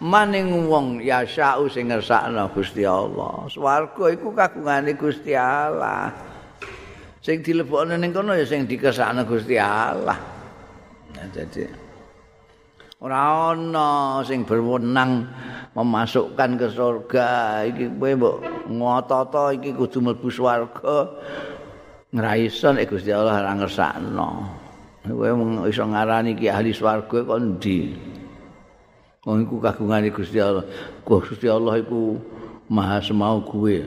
maning 0.00 0.68
wong 0.68 1.00
ya 1.00 1.24
sing 1.24 1.88
ngersakno 1.88 2.52
Gusti 2.52 2.84
Allah. 2.84 3.48
Swarga 3.48 4.04
iku 4.12 4.28
kagungane 4.32 4.92
Gusti 4.96 5.32
Allah. 5.32 6.12
Sing 7.24 7.40
dilebokne 7.40 7.96
ning 7.96 8.12
kono 8.12 8.36
ya 8.36 8.44
sing 8.44 8.68
dikersakno 8.68 9.24
Gusti 9.24 9.56
Allah. 9.56 10.18
Nah, 11.16 11.26
jadi 11.32 11.64
ora 13.00 13.52
ana 13.52 14.20
sing 14.24 14.44
berwenang 14.44 15.24
memasukkan 15.72 16.50
ke 16.60 16.68
surga. 16.68 17.28
Iki 17.72 17.96
kowe 17.96 18.12
mbok 18.20 18.36
ngototo 18.68 19.44
iki 19.56 19.72
kudu 19.72 19.98
mlebu 20.04 20.28
swarga. 20.28 21.08
Ngraiso 22.12 22.76
nek 22.76 22.92
Gusti 22.92 23.10
Allah 23.16 23.40
ora 23.40 23.52
ngersakno. 23.56 24.28
Kowe 25.08 25.28
iso 25.72 25.88
ngarani 25.88 26.36
iki 26.36 26.52
ahli 26.52 26.76
swarga 26.76 27.24
kok 27.24 27.40
ndi 27.40 27.78
wong 29.26 29.42
iku 29.42 29.58
kagungane 29.58 30.14
Gusti 30.14 30.38
Allah. 30.38 30.62
Gusti 31.02 31.50
Allah 31.50 31.82
iku 31.82 32.14
maha 32.70 33.02
semau 33.02 33.42
kuwe 33.42 33.82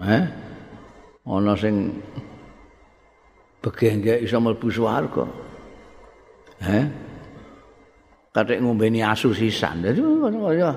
eh? 0.00 0.24
Ana 1.28 1.52
sing 1.60 1.92
begengge 3.60 4.24
iso 4.24 4.40
mlebu 4.40 4.72
swarga 4.72 5.28
eh? 6.64 6.84
Katik 8.32 8.64
ngombeni 8.64 9.04
asu 9.04 9.36
sisan. 9.36 9.84
Dadi 9.84 10.00
kaya 10.00 10.72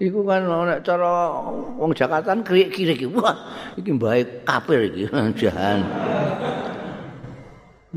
Iku 0.00 0.24
kan 0.24 0.48
nek 0.48 0.80
cara 0.80 1.28
wong 1.76 1.92
Jakarta 1.92 2.32
kiri-kiri 2.40 2.96
iki. 2.96 3.04
Wah, 3.04 3.36
iki 3.76 3.92
mbae 3.92 4.48
kafir 4.48 4.88
iki. 4.88 5.04
Jahan. 5.44 5.84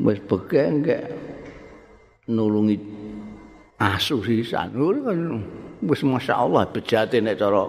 Wis 0.04 0.20
beken 0.28 0.84
gak 0.84 1.08
nulungi 2.28 2.76
asu 3.84 4.24
sisan. 4.24 4.72
kan 4.72 5.20
wis 5.84 6.02
masyaallah 6.08 6.64
bejate 6.72 7.20
nek 7.20 7.36
cara 7.36 7.68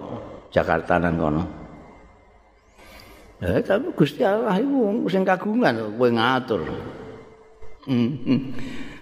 Jakarta 0.54 1.02
nang 1.02 1.18
kono. 1.18 1.42
Eh, 3.42 3.58
tapi 3.60 3.90
Gusti 3.98 4.22
Allah 4.22 4.56
iku 4.62 5.10
sing 5.10 5.26
kagungan 5.26 5.98
kowe 5.98 6.08
ngatur. 6.08 6.62
Heeh. 7.90 8.08
Hmm. 8.24 8.54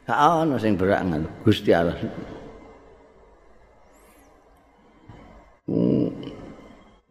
ana 0.08 0.56
sing 0.56 0.74
berak 0.74 1.04
Gusti 1.44 1.70
Allah. 1.76 1.94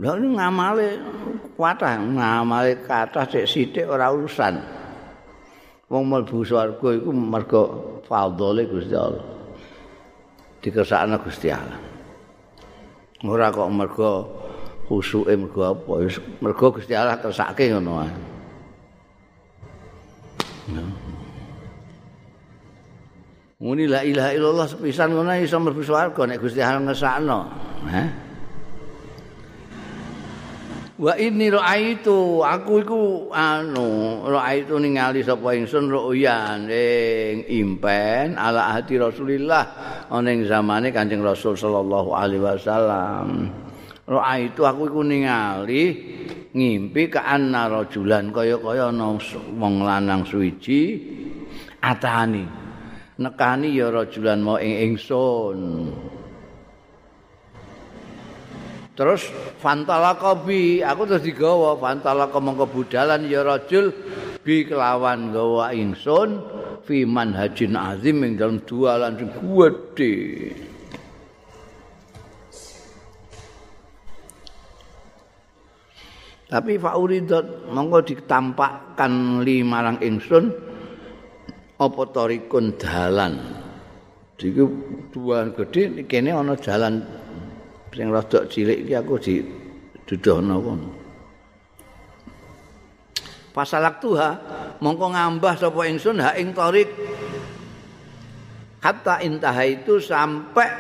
Lah 0.01 0.17
ini 0.17 0.33
ngamale 0.33 0.87
kuatah, 1.53 2.01
ngamale 2.01 2.81
kathah 2.81 3.29
sik 3.29 3.45
sithik 3.45 3.85
ora 3.85 4.09
urusan. 4.09 4.57
Wong 5.93 6.03
mlebu 6.09 6.41
swarga 6.41 6.89
iku 6.97 7.13
mergo 7.13 7.63
fadhole 8.09 8.65
Gusti 8.65 8.97
Allah. 8.97 9.40
Dikersakno 10.61 11.17
Gusti 11.25 11.49
Allah. 11.49 11.81
Ora 13.25 13.49
kok 13.49 13.69
mergo 13.69 14.11
khusuke 14.85 15.33
mergo 15.37 15.61
apa? 15.65 16.05
Mergo 16.41 16.65
Gusti 16.73 16.93
Allah 16.93 17.17
kersake 17.17 17.69
ngono 17.73 17.93
ae. 18.01 18.11
Muni 23.61 23.85
la 23.85 24.01
ilaha 24.01 24.33
illallah 24.33 24.65
sepisan 24.65 25.13
ngono 25.13 25.37
iso 25.37 25.57
mlebu 25.61 25.81
swarga 25.85 26.25
nek 26.25 26.41
Gusti 26.41 26.61
Allah 26.61 26.81
ngersakno. 26.81 27.39
Hah? 27.89 28.30
Wa 31.01 31.17
inni 31.17 31.49
ra'aitu 31.49 32.45
aku 32.45 32.85
iku 32.85 33.01
anu 33.33 34.21
ra'aitu 34.21 34.77
ningali 34.77 35.25
sapa 35.25 35.57
ingsun 35.57 35.89
ru'yan 35.89 36.69
ing 36.69 37.41
impen 37.49 38.37
ala 38.37 38.77
hati 38.77 39.01
Rasulillah 39.01 39.65
ana 40.13 40.29
ing 40.29 40.45
zamane 40.45 40.93
Kanjeng 40.93 41.25
Rasul 41.25 41.57
sallallahu 41.57 42.13
alaihi 42.13 42.45
wasallam. 42.45 43.49
Ra'aitu 44.05 44.61
aku 44.61 44.93
iku 44.93 45.01
ningali 45.01 45.83
ngimpi 46.53 47.09
ka 47.09 47.25
anna 47.25 47.65
rajulan 47.65 48.29
kaya-kaya 48.29 48.93
ana 48.93 49.17
wong 49.57 49.81
lanang 49.81 50.21
suwiji 50.21 51.01
atani 51.81 52.45
nekani 53.17 53.73
ya 53.73 53.89
rajulan 53.89 54.37
mau 54.37 54.61
ing 54.61 54.93
ingsun. 54.93 55.57
Terus 59.01 59.33
fantalaka 59.57 60.37
bi, 60.37 60.85
aku 60.85 61.09
terus 61.09 61.25
digawa 61.25 61.73
fantalaka 61.73 62.37
mongko 62.37 62.69
budalan 62.69 63.25
ya 63.25 63.41
rajul 63.41 63.89
bi 64.45 64.61
kelawan 64.61 65.33
gawa 65.33 65.73
ingsun 65.73 66.37
fi 66.85 67.01
manhajin 67.01 67.73
azim 67.73 68.21
ing 68.21 68.37
dalam 68.37 68.61
dualan 68.61 69.17
sing 69.17 69.33
gedhe. 69.33 70.13
Tapi 76.45 76.77
fauridot 76.77 77.73
mongko 77.73 78.05
ditampakkan 78.05 79.41
li 79.41 79.65
marang 79.65 79.97
ingsun 79.97 80.53
apa 81.81 82.01
tarikun 82.13 82.77
dalan. 82.77 83.33
Iki 84.37 84.61
dualan 85.09 85.57
gedhe 85.57 86.05
kene 86.05 86.37
ana 86.37 86.53
dalan 86.53 87.20
sing 87.91 88.07
rada 88.07 88.47
cilik 88.47 88.87
iki 88.87 88.93
aku 88.95 89.15
di 89.19 89.35
dudohno 90.07 90.55
kono. 90.63 90.89
Pasalak 93.51 93.99
tuha 93.99 94.29
mongko 94.79 95.11
ngambah 95.11 95.53
sapa 95.59 95.81
ingsun 95.91 96.23
ha 96.23 96.31
ing 96.39 96.55
tarik 96.55 96.87
hatta 98.79 99.19
intaha 99.19 99.67
itu 99.67 99.99
sampai 99.99 100.71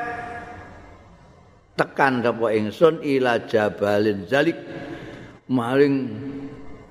tekan 1.75 2.23
sapa 2.23 2.47
ingsun 2.55 3.03
ila 3.03 3.43
jabalin 3.43 4.23
zalik. 4.23 4.55
Maring 5.51 5.95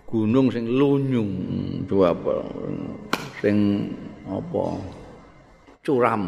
gunung 0.05 0.53
sing 0.53 0.69
lunyung 0.69 1.33
dua 1.89 2.13
apa? 2.13 2.45
Sing 3.41 3.89
apa? 4.29 4.77
Curam 5.81 6.23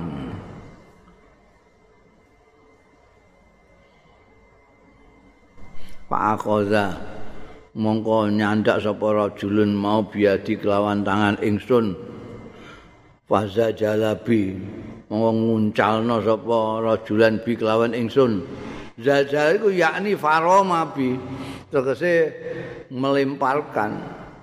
Fa'akhoza 6.13 6.93
mongko 7.73 8.29
nyandak 8.29 8.85
sapa 8.85 9.17
rajulun 9.17 9.73
mau 9.73 10.05
biadi 10.05 10.61
kelawan 10.61 11.01
tangan 11.01 11.41
ingsun. 11.41 11.97
Faza 13.25 13.73
jalabi. 13.73 14.53
Mongko 15.09 15.31
nguncalno 15.33 16.21
sapa 16.21 16.85
rajulan 16.85 17.41
bi 17.41 17.57
kelawan 17.57 17.97
ingsun. 17.97 18.45
Zalzal 19.01 19.57
iku 19.57 19.73
yakni 19.73 20.13
faroma 20.13 20.93
bi. 20.93 21.17
Tegese 21.73 22.29
melemparkan. 22.93 23.97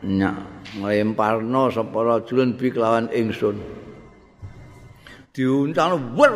Nya 0.09 0.41
melemparno 0.81 1.69
sapa 1.69 2.01
rajulan 2.01 2.57
bi 2.57 2.73
kelawan 2.73 3.13
ingsun. 3.13 3.61
Diuncal 5.37 6.01
wer 6.17 6.33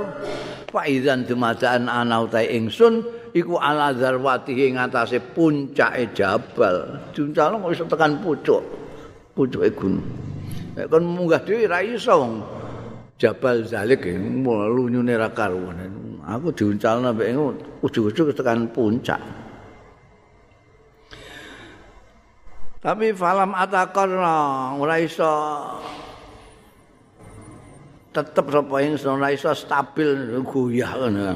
faizan 0.70 1.26
dumadaan 1.26 1.90
ana 1.90 2.22
utahe 2.22 2.54
ingsun 2.54 3.23
iku 3.34 3.58
ala 3.58 3.92
zarwati 3.98 4.54
ing 4.54 4.78
atase 4.78 5.18
puncake 5.20 6.14
jabal. 6.14 7.02
Diuncalno 7.12 7.60
kok 7.60 7.74
iso 7.74 7.86
tekan 7.90 8.22
pucuk. 8.22 8.62
Pucuke 9.34 9.70
gunung. 9.74 10.06
Nek 10.78 10.86
kon 10.90 11.04
munggah 11.06 11.42
dhewe 11.42 11.66
ra 11.66 11.82
iso. 11.82 12.38
Jabal 13.18 13.66
zalik 13.66 14.06
mlunyune 14.14 15.18
ra 15.18 15.34
karuan. 15.34 15.82
Aku 16.24 16.54
diuncalno 16.54 17.10
mek 17.12 17.34
ujug-ujug 17.82 18.38
tekan 18.38 18.70
puncak. 18.70 19.20
Tapi 22.84 23.16
falam 23.16 23.56
atakarna 23.56 24.76
ora 24.76 25.00
iso 25.00 25.32
tetep 28.12 28.46
sapa 28.52 28.76
ingsun 28.84 29.24
ora 29.24 29.32
iso 29.32 29.56
stabil 29.56 30.36
goyah 30.44 30.92
ngono. 31.00 31.32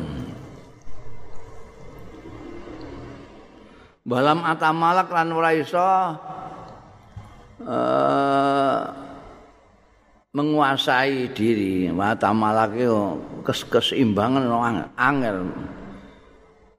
Balam 4.07 4.39
atamalak 4.39 5.11
lan 5.11 5.35
ora 5.35 5.51
iso 5.51 5.83
uh, 7.67 8.81
menguasai 10.31 11.35
diri. 11.35 11.91
Mata 11.91 12.31
malak 12.31 12.79
itu 12.79 13.19
kes 13.43 13.67
keseimbangan 13.67 14.47
angel. 14.95 15.51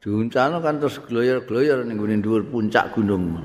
Diuncano 0.01 0.65
kan 0.65 0.81
terus 0.81 1.05
gloyor-gloyor 1.05 1.85
ning 1.85 2.01
gune 2.01 2.17
dhuwur 2.25 2.49
puncak 2.49 2.97
gunung. 2.97 3.37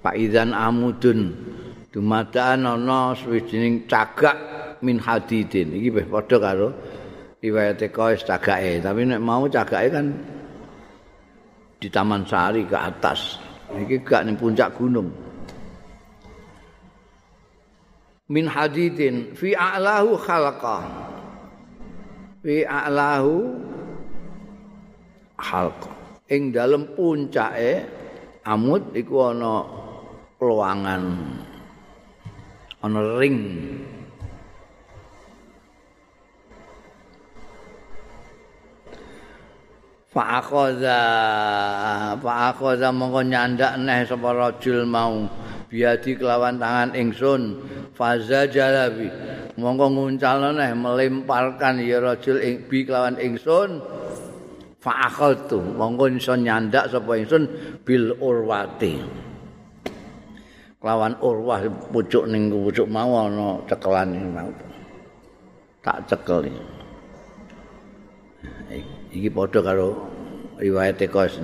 Pak 0.00 0.16
Idan 0.16 0.56
Amudun 0.56 1.36
dumadaan 1.92 2.64
ana 2.64 3.12
swijining 3.12 3.84
cagak 3.84 4.34
min 4.80 4.98
hadidin 4.98 5.70
iki 5.76 5.92
wis 5.94 6.08
padha 6.08 6.40
karo 6.40 6.72
riwayat 7.38 7.78
Qais 7.78 8.24
cagake 8.26 8.82
tapi 8.82 9.06
nek 9.06 9.20
mau 9.22 9.46
cagake 9.46 9.94
kan 9.94 10.06
di 11.82 11.90
Taman 11.90 12.22
Sari 12.22 12.62
ke 12.62 12.78
atas. 12.78 13.42
Iki 13.74 14.06
gak 14.06 14.22
ning 14.22 14.38
puncak 14.38 14.70
gunung. 14.78 15.10
Min 18.30 18.46
hadidin 18.46 19.34
fi 19.34 19.50
a'lahu 19.58 20.14
khalaqa 20.14 20.78
fi 22.46 22.62
a'lahu 22.62 23.34
halqa 25.42 25.90
ing 26.30 26.54
dalem 26.54 26.86
puncake 26.94 27.84
amud 28.46 28.94
iku 28.96 29.34
ana 29.34 29.66
luangan 30.40 31.02
ana 32.80 33.00
ring 33.20 33.38
fa 40.12 40.44
akhadha 40.44 41.00
fa 42.20 42.32
akhadha 42.52 42.92
mongko 42.92 43.24
nyandak 43.24 43.80
neh 43.80 44.04
sapa 44.04 44.28
rajul 44.30 44.84
mau. 44.84 45.24
Biadi 45.72 46.20
kelawan 46.20 46.60
tangan 46.60 46.92
ingsun. 46.92 47.56
Faza 47.96 48.44
jalabi 48.44 49.08
mongko 49.56 49.88
nguncalno 49.88 50.52
neh 50.52 50.76
melemparkan 50.76 51.80
ya 51.80 51.96
rajul 51.96 52.36
ing 52.44 52.68
bi 52.68 52.84
kelawan 52.84 53.16
ingsun. 53.16 53.80
Fa 54.84 55.08
akhadtu 55.08 55.64
mongko 55.64 56.12
iso 56.12 56.36
nyandak 56.36 56.92
sapa 56.92 57.16
ingsun 57.16 57.48
bil 57.88 58.12
urwati. 58.20 59.00
Lawan 60.82 61.16
urwah 61.24 61.62
pucuk 61.88 62.28
ning 62.28 62.52
pucuk 62.52 62.84
mau 62.90 63.24
ana 63.24 63.64
cekelan 63.64 64.12
mau. 64.28 64.52
Tak 65.80 66.04
cekel 66.04 66.52
iki 69.12 69.28
padha 69.28 69.60
karo 69.60 70.08
riwayat 70.56 70.98
Ekos 71.04 71.38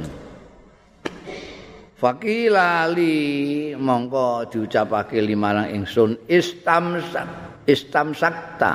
Fakilali 1.98 3.74
mongko 3.74 4.46
diucapake 4.46 5.18
limarang 5.18 5.66
ingsun 5.74 6.14
istamsak 6.30 7.26
istamsakta. 7.66 8.72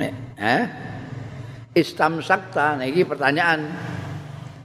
Eh, 0.00 0.12
eh? 0.40 0.62
istamsakta 1.76 2.80
niki 2.80 3.04
pertanyaan. 3.04 3.68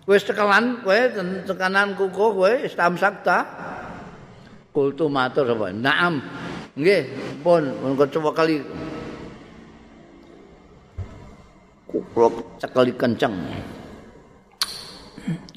Wis 0.07 0.23
cekelan 0.23 0.79
kowe 0.79 0.99
tekanan 1.43 1.91
kuku 1.99 2.25
kowe 2.39 2.51
istamsakta. 2.63 3.43
Kultu 4.71 5.11
matur 5.11 5.51
sapa? 5.51 5.67
Naam. 5.75 6.23
Nggih 6.77 7.03
pun 7.43 7.67
mun 7.83 7.99
coba 7.99 8.31
kali 8.31 8.63
kula 11.87 12.27
cekeli 12.59 12.91
kenceng. 12.99 13.35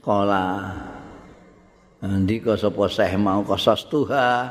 Kala 0.00 0.72
ndika 2.00 2.56
sapa 2.56 2.88
seh 2.88 3.12
mau 3.20 3.44
kosos 3.44 3.84
tuha 3.90 4.48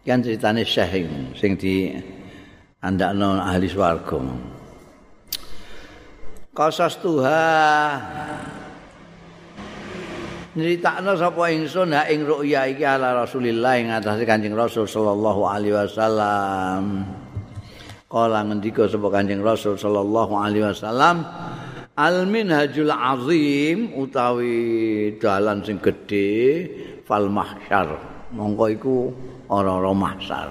kan 0.00 0.24
ceritane 0.24 0.64
syekh 0.64 1.06
sing 1.36 1.54
di 1.60 1.92
andakno 2.82 3.36
ahli 3.36 3.68
swarga. 3.68 4.18
Kosos 6.50 6.98
tuha 6.98 7.44
nyritakno 10.56 11.14
sapa 11.14 11.52
ingsun 11.52 11.94
ha 11.94 12.10
ing 12.10 12.26
ru'ya 12.26 12.66
iki 12.74 12.82
ala 12.82 13.22
Rasulillah 13.22 13.72
ing 13.78 13.94
atase 13.94 14.26
Kanjeng 14.26 14.56
Rasul 14.56 14.88
sallallahu 14.88 15.46
alaihi 15.46 15.76
wasallam. 15.78 17.06
Kala 18.10 18.42
ngendika 18.42 18.90
sapa 18.90 19.06
Kanjeng 19.06 19.38
Rasul 19.38 19.78
sallallahu 19.78 20.34
alaihi 20.34 20.66
wasallam 20.66 21.22
Al 22.00 22.24
minhajul 22.24 22.88
azim 22.88 23.92
utawi 23.92 25.14
dalan 25.20 25.60
sing 25.60 25.76
gedhe 25.84 26.64
fal 27.04 27.28
mahsyar. 27.28 28.00
Monggo 28.32 28.66
iku 28.72 28.96
ora-ora 29.52 29.92
mahsyar. 29.92 30.48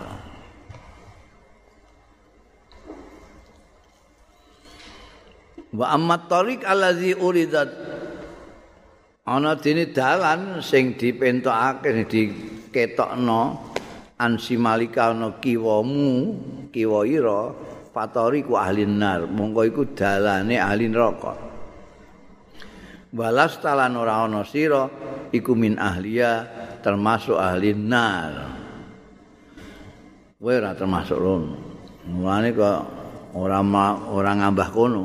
Wa 5.73 5.85
amma 5.97 6.21
tariq 6.29 6.61
allazi 6.65 7.17
uridat 7.17 7.69
ana 9.25 9.57
dene 9.57 9.89
dalan 9.89 10.61
sing 10.61 10.97
dipentokake 11.01 11.89
sing 11.93 12.05
diketokno 12.13 13.68
ansi 14.19 14.59
malika 14.59 15.15
ana 15.15 15.39
kiwamu 15.39 16.35
kiwa 16.75 17.07
ira 17.07 17.55
patori 17.95 18.43
ku 18.43 18.59
ahli 18.59 18.83
nar. 18.83 19.25
Monggo 19.25 19.63
iku 19.63 19.87
dalane 19.95 20.59
ahli 20.59 20.91
neraka. 20.91 21.33
Balas 23.09 23.57
talan 23.57 23.97
ora 23.97 24.21
ana 24.21 24.45
sira 24.45 24.85
iku 25.33 25.55
min 25.57 25.79
ahliya 25.79 26.45
termasuk 26.83 27.39
ahli 27.39 27.73
nar. 27.73 28.33
Kowe 30.37 30.53
ora 30.53 30.75
termasuk 30.75 31.17
rono. 31.17 31.55
Mulane 32.11 32.49
kok 32.53 32.79
ora 33.39 33.63
ora 34.11 34.31
ngambah 34.35 34.69
kono. 34.75 35.03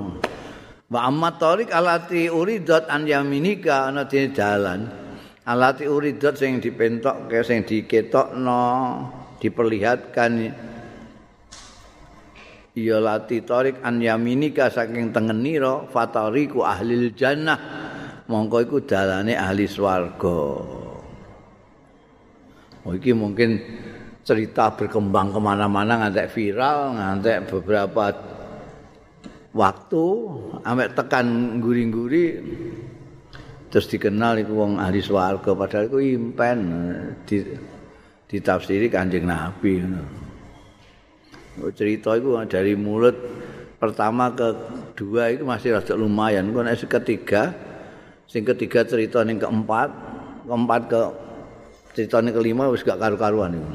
Wa 0.91 1.09
amma 1.09 1.35
tariq 1.35 1.73
alati 1.73 2.29
uridat 2.29 2.91
an 2.91 3.07
yaminika 3.09 3.89
ana 3.89 4.05
dalan. 4.11 5.04
Alati 5.45 5.85
uridat 5.85 6.41
sing 6.41 6.57
dipentokke 6.57 7.45
sing 7.45 7.69
diketokno, 7.69 8.65
diperlihatkan 9.45 10.33
ya 12.73 12.97
lati 12.97 13.45
tariq 13.45 13.85
an 13.85 14.01
yaminika 14.01 14.73
saking 14.73 15.13
tengenira 15.13 15.85
fatariku 15.93 16.65
ahli 16.65 17.13
jannah. 17.13 17.61
Mongko 18.25 18.57
iku 18.65 18.77
dalane 18.89 19.37
ahli 19.37 19.69
swarga. 19.69 20.41
Oh, 22.85 22.93
iki 22.97 23.13
mungkin 23.13 23.61
cerita 24.25 24.73
berkembang 24.73 25.29
kemana-mana 25.37 26.09
ngantek 26.09 26.33
viral, 26.33 26.97
ngantek 26.97 27.53
beberapa 27.53 28.17
waktu 29.53 30.05
ambek 30.65 30.97
tekan 30.97 31.61
guri-guri 31.61 32.41
terus 33.75 33.91
dikenal 33.91 34.39
iku 34.39 34.55
wong 34.55 34.79
ahli 34.79 35.03
swarga 35.03 35.51
padahal 35.51 35.91
iku 35.91 35.99
impen 35.99 36.59
di 37.27 37.43
ditafsiri 38.31 38.87
Kanjeng 38.87 39.27
Nabi 39.27 39.83
ngono. 39.83 40.03
Cerita 41.75 42.15
iku 42.15 42.39
dari 42.47 42.79
mulut 42.79 43.19
pertama 43.83 44.31
ke 44.31 44.55
dua 44.95 45.35
itu 45.35 45.43
masih 45.43 45.75
rada 45.75 45.99
lumayan. 45.99 46.55
Kok 46.55 46.63
nek 46.63 46.87
ketiga 46.87 47.51
sing 48.31 48.47
ketiga 48.47 48.87
cerita 48.87 49.27
ning 49.27 49.43
keempat, 49.43 49.91
keempat 50.47 50.83
ke 50.87 51.03
cerita 51.99 52.23
ning 52.23 52.31
kelima 52.31 52.71
wis 52.71 52.87
gak 52.87 53.03
karu-karuan 53.03 53.59
iku. 53.59 53.67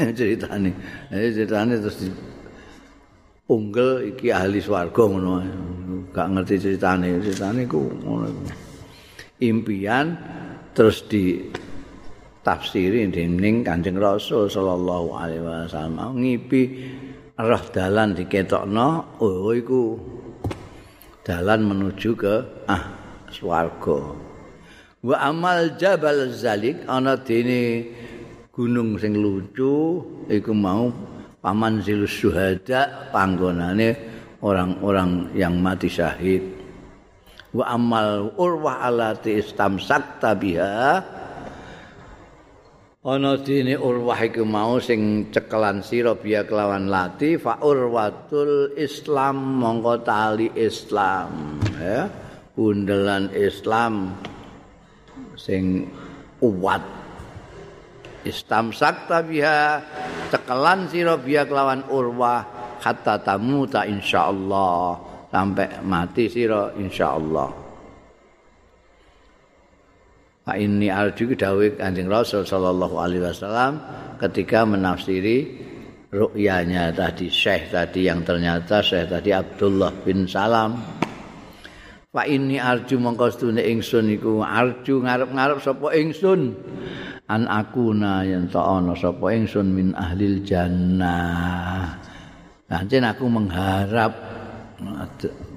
ceritane. 0.16 0.72
Jadi 1.12 1.28
ceritane 1.36 1.72
terus 1.76 1.96
di, 2.00 2.08
unggel 3.52 4.16
iki 4.16 4.32
ahli 4.32 4.64
swarga 4.64 5.02
ngono 5.04 5.32
gak 6.08 6.28
ngerti 6.32 6.56
ceritane 6.56 7.20
ceritane 7.20 7.68
ku 7.68 7.84
ngono 8.00 8.67
impian 9.38 10.18
terus 10.74 11.06
di 11.06 11.46
tafsiri 12.42 13.06
dening 13.10 13.66
Kanjeng 13.66 13.98
Rasul 13.98 14.48
sallallahu 14.48 15.08
alaihi 15.14 15.42
wasallam. 15.42 16.18
Ngipi 16.18 16.62
roh 17.38 17.64
dalan 17.70 18.16
diketokno 18.16 19.20
oh 19.22 19.52
iku 19.54 19.98
dalan 21.22 21.60
menuju 21.66 22.10
ke 22.16 22.34
ah 22.66 22.82
swarga. 23.30 24.16
Wa 24.98 25.16
amal 25.30 25.78
jabal 25.78 26.34
zalik 26.34 26.82
ana 26.90 27.14
dene 27.14 27.86
gunung 28.50 28.98
sing 28.98 29.14
lucu 29.14 30.02
iku 30.26 30.50
mau 30.50 30.90
paman 31.38 31.78
zilus 31.78 32.10
syuhada 32.10 33.06
panggonane 33.14 33.94
orang-orang 34.42 35.30
yang 35.38 35.54
mati 35.62 35.86
syahid 35.86 36.57
wa 37.56 37.64
amal 37.64 38.36
urwah 38.36 38.84
alati 38.84 39.40
istamsak 39.40 40.20
tabiha 40.20 41.00
ana 43.08 43.40
dene 43.40 43.72
urwah 43.80 44.20
iku 44.20 44.44
mau 44.44 44.76
sing 44.76 45.32
cekelan 45.32 45.80
sira 45.80 46.12
biya 46.12 46.44
kelawan 46.44 46.92
lati 46.92 47.40
fa 47.40 47.56
urwatul 47.64 48.76
islam 48.76 49.64
mongko 49.64 50.04
tali 50.04 50.52
islam 50.52 51.56
ya. 51.80 52.04
Bundelan 52.58 53.30
islam 53.38 54.18
sing 55.38 55.86
kuat 56.42 56.82
istamsak 58.26 59.08
tabiha 59.08 59.80
cekelan 60.28 60.90
sira 60.90 61.16
biya 61.16 61.48
kelawan 61.48 61.86
urwah 61.88 62.44
hatta 62.82 63.22
tamuta 63.24 63.88
insyaallah 63.88 65.07
sampai 65.28 65.84
mati 65.84 66.26
sira 66.28 66.72
insyaallah 66.76 67.68
Fa 70.48 70.56
inni 70.56 70.88
arju 70.88 71.36
dawuh 71.36 71.76
Kanjeng 71.76 72.08
Rasul 72.08 72.48
sallallahu 72.48 72.96
alaihi 72.96 73.20
wasallam 73.20 73.84
ketika 74.16 74.64
menafsiri 74.64 75.44
ru'yanya 76.08 76.88
tadi 76.96 77.28
Syekh 77.28 77.68
tadi 77.68 78.08
yang 78.08 78.24
ternyata 78.24 78.80
Syekh 78.80 79.12
tadi 79.12 79.36
Abdullah 79.36 79.92
bin 80.00 80.24
Salam. 80.24 80.80
Fa 82.08 82.24
inni 82.24 82.56
arju 82.56 82.96
mongko 82.96 83.28
stune 83.28 83.60
ingsun 83.60 84.08
iku 84.08 84.40
arju 84.40 85.04
ngarep-ngarep 85.04 85.60
sapa 85.60 85.92
ingsun 85.92 86.56
an 87.28 87.44
akuna 87.44 88.24
yen 88.24 88.48
ta 88.48 88.80
ana 88.80 88.96
sapa 88.96 89.36
ingsun 89.36 89.68
min 89.68 89.92
ahlil 89.92 90.40
jannah. 90.48 91.92
Pancen 92.64 93.04
aku 93.04 93.28
mengharap 93.28 94.27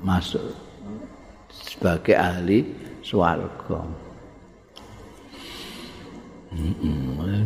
masuk 0.01 0.41
sebagai 1.51 2.17
ahli 2.17 2.65
swarga. 3.05 3.85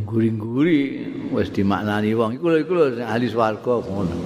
Guri-guri 0.05 0.81
wis 1.29 1.53
dimaknani 1.53 2.17
wong 2.17 2.41
iku 2.41 2.45
lho 2.49 2.57
iku 2.63 2.73
lho 2.73 2.85
ahli 3.05 3.27
swarga 3.29 3.73
ngono. 3.85 4.17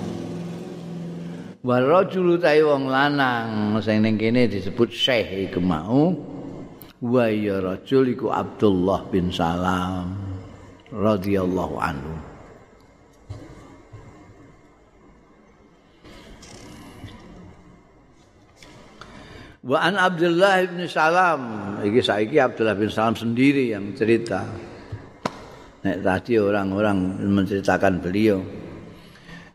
Wa 1.59 1.83
rajulu 1.83 2.39
ta 2.39 2.55
wong 2.55 2.87
lanang 2.87 3.75
sing 3.83 3.99
ning 3.99 4.15
kene 4.15 4.47
disebut 4.47 4.87
syekh 4.87 5.51
iku 5.51 5.59
mau 5.59 6.15
wa 7.03 7.25
ya 7.27 7.59
rajul 7.59 8.07
iku 8.07 8.31
Abdullah 8.31 9.03
bin 9.11 9.27
Salam 9.31 10.15
radhiyallahu 10.95 11.75
anhu. 11.79 12.28
Wa 19.69 19.85
an 19.85 20.01
Abdullah 20.01 20.65
bin 20.65 20.89
Salam, 20.89 21.41
iki 21.85 22.01
saiki 22.01 22.41
Abdullah 22.41 22.73
bin 22.73 22.89
Salam 22.89 23.13
sendiri 23.13 23.69
yang 23.69 23.93
cerita. 23.93 24.41
Nek 25.85 26.01
tadi 26.01 26.41
orang-orang 26.41 27.21
menceritakan 27.29 28.01
beliau. 28.01 28.41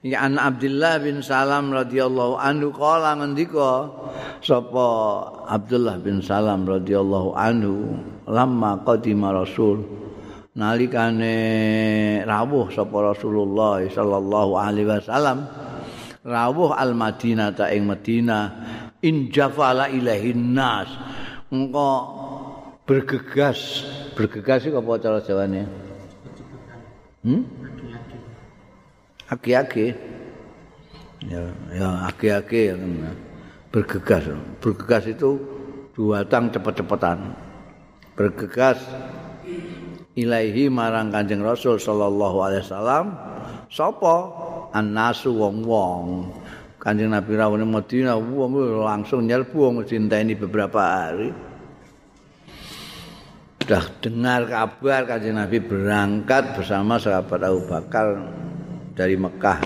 Ya 0.06 0.22
an 0.22 0.38
Abdullah 0.38 1.02
bin 1.02 1.18
Salam 1.18 1.74
radhiyallahu 1.74 2.38
anhu 2.38 2.70
kala 2.70 3.18
ngendika 3.18 3.90
sapa 4.38 4.86
Abdullah 5.50 5.98
bin 5.98 6.22
Salam 6.22 6.62
radhiyallahu 6.62 7.34
anhu 7.34 7.98
lama 8.30 8.86
qadima 8.86 9.34
Rasul 9.34 9.82
nalikane 10.54 11.34
rawuh 12.22 12.70
sapa 12.70 13.16
Rasulullah 13.16 13.82
sallallahu 13.82 14.52
alaihi 14.60 14.92
wasallam 14.92 15.48
rawuh 16.22 16.76
al 16.76 16.92
Madinah 16.94 17.56
ta 17.56 17.72
ing 17.72 17.88
Madinah 17.88 18.44
in 19.04 19.28
jafala 19.28 19.92
ilahin 19.92 20.56
nas 20.56 20.88
engko 21.52 21.92
bergegas 22.88 23.84
bergegas 24.16 24.64
iku 24.64 24.80
apa 24.80 24.92
cara 24.96 25.20
jawane 25.20 25.84
Hmm? 27.24 27.40
Aki-aki. 29.32 29.96
Ya, 31.24 31.40
ya 31.72 31.88
aki-aki 32.12 32.76
yang 32.76 33.00
bergegas. 33.72 34.28
Bergegas 34.60 35.08
itu 35.08 35.40
dua 35.96 36.28
tang 36.28 36.52
cepet-cepetan. 36.52 37.32
Bergegas 38.12 38.76
ilaihi 40.12 40.68
marang 40.68 41.08
Kanjeng 41.08 41.40
Rasul 41.40 41.80
sallallahu 41.80 42.44
alaihi 42.44 42.62
wasallam. 42.68 43.06
Sapa? 43.72 44.16
An-nasu 44.76 45.32
wong-wong. 45.32 46.28
Kanjeng 46.84 47.16
Nabi 47.16 47.32
rawuh 47.32 47.64
Madinah 47.64 48.20
wong 48.20 48.84
langsung 48.84 49.24
nyerbu 49.24 49.80
mesti 49.80 49.96
beberapa 50.36 50.84
hari. 50.84 51.32
sudah 53.64 53.88
dengar 54.04 54.44
kabar 54.44 55.08
kanjeng 55.08 55.40
Nabi 55.40 55.56
berangkat 55.56 56.52
bersama 56.52 57.00
sahabat 57.00 57.40
Abu 57.48 57.64
Bakar 57.64 58.20
dari 58.92 59.16
Mekah. 59.16 59.56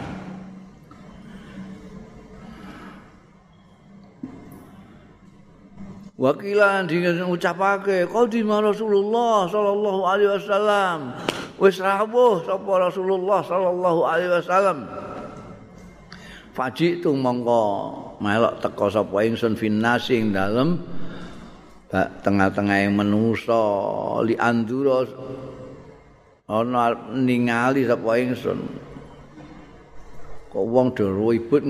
Wakilan 6.15 6.87
dengan 6.87 7.27
ucapake 7.27 8.07
qadima 8.07 8.63
Rasulullah 8.63 9.51
sallallahu 9.51 10.01
alaihi 10.07 10.31
wasallam. 10.31 11.19
Wis 11.59 11.83
rawuh 11.83 12.47
sapa 12.47 12.73
Rasulullah 12.79 13.43
sallallahu 13.43 14.01
alaihi 14.07 14.31
wasallam. 14.31 15.08
Faji 16.59 16.99
tu 16.99 17.15
mongko 17.15 17.63
melok 18.19 18.59
teko 18.59 18.91
sapa 18.91 19.23
ingsun 19.23 19.55
finnasing 19.55 20.35
dalem 20.35 20.75
tengah-tengah 21.95 22.83
yang 22.83 22.99
menusa 22.99 23.63
li 24.27 24.35
andura 24.35 25.07
ana 26.51 26.99
ningali 27.15 27.87
sapa 27.87 28.11
ingsun. 28.19 28.59
Kok 30.51 30.65
wong 30.67 30.99
do 30.99 31.07
ribut 31.15 31.63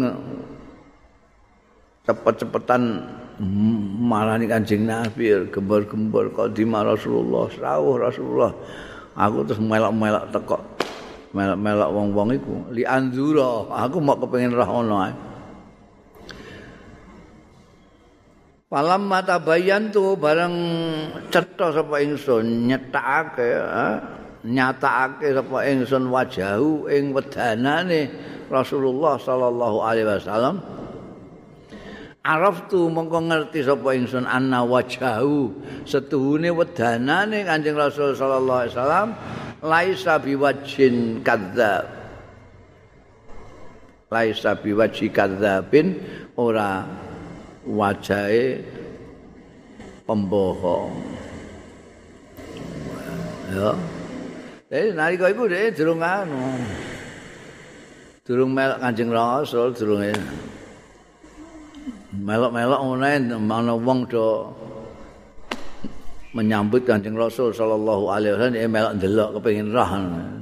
cepet-cepetan 2.09 3.05
marani 4.09 4.49
Kanjeng 4.49 4.89
Nabi 4.89 5.53
gembor-gembor 5.53 6.33
kok 6.33 6.57
di 6.57 6.65
Rasulullah 6.65 7.45
rawuh 7.61 8.09
Rasulullah. 8.09 8.57
Aku 9.21 9.45
terus 9.45 9.61
melok-melok 9.61 10.33
teko 10.33 10.78
melok-melok 11.33 11.91
wong-wong 11.93 12.29
iku 12.41 12.57
li 12.73 12.89
andura 12.89 13.69
aku 13.69 14.01
mau 14.01 14.17
kepengin 14.17 14.57
roh 14.57 14.69
ngono 14.69 14.97
ae. 15.05 15.13
Palam 18.69 19.09
mata 19.09 19.41
bayan 19.41 19.89
tu 19.89 20.13
bareng 20.13 20.53
cetha 21.33 21.73
sapa 21.73 22.05
ingsun 22.05 22.69
nyetakake 22.69 23.49
nyatakake 24.45 25.33
sapa 25.33 25.59
ingsun 25.73 26.13
wajahu 26.13 26.85
ing 26.93 27.17
wedanane 27.17 28.13
Rasulullah 28.53 29.17
sallallahu 29.17 29.81
alaihi 29.81 30.05
wasallam. 30.05 30.61
Araftu 32.21 32.93
mongko 32.93 33.25
ngerti 33.25 33.65
sapa 33.65 33.89
ingsun 33.97 34.29
anna 34.29 34.61
wajahu 34.69 35.49
setuhune 35.89 36.53
wedanane 36.53 37.49
Kanjeng 37.49 37.73
Rasul 37.73 38.13
sallallahu 38.13 38.69
alaihi 38.69 38.73
wasallam 38.77 39.09
laisa 39.63 40.19
biwajin 40.23 41.23
kadzab 41.27 41.99
laisa 44.09 44.57
biwaji 44.57 45.13
kadzabin 45.13 46.01
ora 46.41 46.89
wajahe 47.69 48.65
pembohong. 50.09 50.97
Ya. 53.53 53.73
Jadi 54.69 54.93
nalika 54.97 55.33
iku 55.33 55.49
dhek 55.49 55.77
durung 55.77 56.05
anu. 56.05 56.57
Durung 58.25 58.53
melok 58.53 58.81
Kanjeng 58.85 59.13
Rasul 59.13 59.73
durung 59.73 60.05
melok-melok 62.13 62.81
ngene 62.81 63.37
ana 63.37 63.73
wong 63.77 64.09
do 64.09 64.53
menyambut 66.37 66.85
Kanjeng 66.85 67.17
Rasul 67.17 67.55
sallallahu 67.57 68.13
alaihi 68.13 68.33
wasallam 68.37 68.55
dia 68.57 68.69
melok 68.69 68.93
ndelok 69.01 69.29
kepengin 69.41 69.69
roh. 69.73 69.91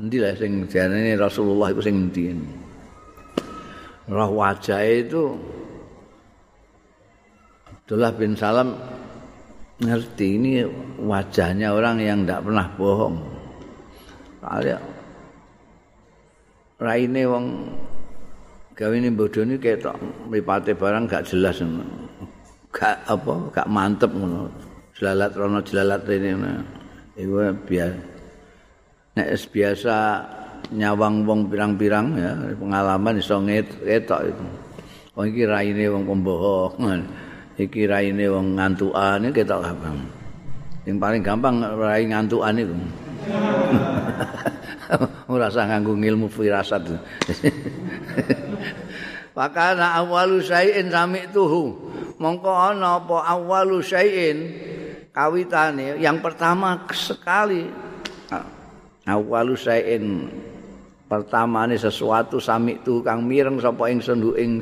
Endi 0.02 0.16
lah 0.18 0.34
sing 0.34 0.52
jarane 0.66 1.12
Rasulullah 1.14 1.68
iku 1.70 1.82
sing 1.82 1.96
endi. 2.10 2.24
Roh 4.10 4.30
wajahe 4.34 5.02
itu 5.02 5.22
Abdullah 7.66 8.12
bin 8.14 8.34
Salam 8.34 8.74
ngerti 9.82 10.26
ini 10.38 10.52
wajahnya 11.02 11.74
orang 11.74 12.02
yang 12.02 12.22
tidak 12.22 12.42
pernah 12.46 12.66
bohong. 12.74 13.16
Kalian 14.42 14.96
raine 16.76 17.22
wong 17.24 17.44
gawe 18.76 18.92
ini 18.92 19.08
bodoh 19.08 19.42
ini 19.48 19.56
kayak 19.56 19.80
tak 19.80 19.96
barang 20.76 21.04
gak 21.08 21.24
jelas 21.24 21.64
gak 22.68 23.00
apa 23.08 23.34
gak 23.48 23.68
mantep 23.72 24.12
ngono 24.12 24.52
jelalat 24.96 25.32
rono 25.36 25.60
jelalat 25.60 26.08
rene 26.08 26.32
iku 27.20 27.52
biar 27.68 27.92
nek 29.16 29.28
biasa 29.52 29.96
nyawang 30.72 31.28
wong 31.28 31.40
pirang-pirang 31.52 32.16
ya 32.16 32.32
pengalaman 32.56 33.20
iso 33.20 33.36
ngetok 33.38 34.20
itu. 34.24 34.44
Oh 35.16 35.24
iki 35.24 35.48
raine 35.48 35.88
wong 35.88 36.04
pembohong 36.04 36.76
iki 37.56 37.88
raine 37.88 38.24
wong 38.28 38.56
ngantukan 38.56 39.24
iki 39.28 39.44
ketok 39.44 39.60
gampang 39.64 39.96
yang 40.86 41.02
paling 41.02 41.22
gampang 41.24 41.56
rai 41.76 42.04
ngantukan 42.08 42.56
itu. 42.56 42.76
Ora 45.26 45.50
usah 45.50 45.66
nganggo 45.66 45.98
ilmu 45.98 46.30
firasat. 46.30 46.86
Pakana 49.36 49.98
awalu 49.98 50.38
syai'in 50.40 50.86
sami'tuhu. 50.86 51.74
Mongko 52.22 52.54
ana 52.54 53.02
apa 53.02 53.34
awalu 53.34 53.82
syai'in 53.82 54.38
kawitane 55.16 55.96
yang 55.96 56.20
pertama 56.20 56.84
sekali. 56.92 57.64
Awalu 59.06 59.54
syai'in 59.54 60.26
pertamane 61.06 61.78
sesuatu 61.78 62.42
sami'tu 62.42 63.00
kang 63.06 63.22
mireng 63.22 63.62
sapa 63.62 63.86
ingsun 63.86 64.34
ing 64.34 64.58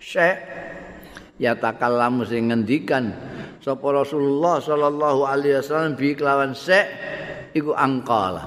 syai' 0.00 0.40
ya 1.36 1.52
takallamu 1.52 2.24
sing 2.24 2.48
ngendikan 2.48 3.12
sapa 3.60 3.84
Rasulullah 3.92 4.56
sallallahu 4.64 5.20
alaihi 5.28 5.60
wasallam 5.60 6.00
bi 6.00 6.16
kelawan 6.16 6.56
syai' 6.56 6.88
iku 7.52 7.76
angkala 7.76 8.40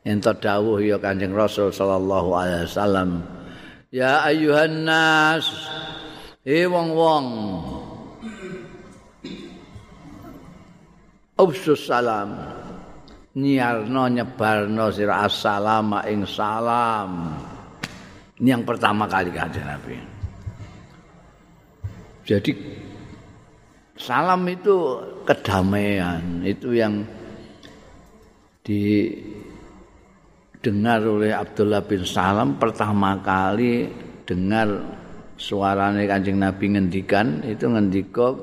ento 0.00 0.32
dawuh 0.32 0.80
ya 0.80 0.96
Kanjeng 0.96 1.36
Rasul 1.36 1.68
sallallahu 1.68 2.28
alaihi 2.32 2.64
wasallam 2.64 3.10
Ya 3.94 4.26
ayuhan 4.26 4.82
nas 4.82 5.46
He 6.42 6.66
wong-wong 6.66 7.26
Ubsus 11.34 11.90
salam. 11.90 12.34
Niarno 13.34 14.06
nyebarno 14.06 14.94
sira 14.94 15.26
assalam 15.26 15.90
ing 16.06 16.22
salam. 16.22 17.34
Ini 18.38 18.54
yang 18.54 18.62
pertama 18.62 19.10
kali 19.10 19.34
kajian 19.34 19.66
Nabi. 19.66 19.94
Jadi 22.24 22.52
Salam 23.94 24.42
itu 24.50 24.98
kedamaian. 25.22 26.42
Itu 26.42 26.74
yang 26.74 27.06
di 28.66 29.06
dengar 30.58 31.06
oleh 31.06 31.30
Abdullah 31.30 31.84
bin 31.86 32.02
Salam 32.02 32.58
pertama 32.58 33.22
kali 33.22 33.86
dengar 34.26 34.82
suaranya 35.38 36.02
Kanjeng 36.10 36.42
Nabi 36.42 36.74
ngendikan. 36.74 37.46
Itu 37.46 37.70
ngendika 37.70 38.34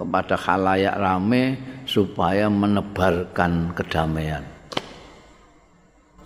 kepada 0.00 0.32
khalayak 0.32 0.96
rame 0.96 1.60
supaya 1.84 2.48
menebarkan 2.48 3.76
kedamaian. 3.76 4.40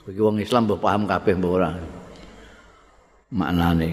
Bagi 0.07 0.21
wong 0.23 0.39
Islam 0.39 0.71
paham 0.71 1.11
kabeh 1.11 1.35
mbok 1.35 1.53
ora. 1.59 1.75
Maknane. 3.35 3.91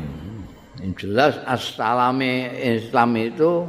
Yang 0.86 0.94
jelas 1.02 1.34
assalame 1.50 2.54
Islam 2.62 3.10
itu 3.18 3.66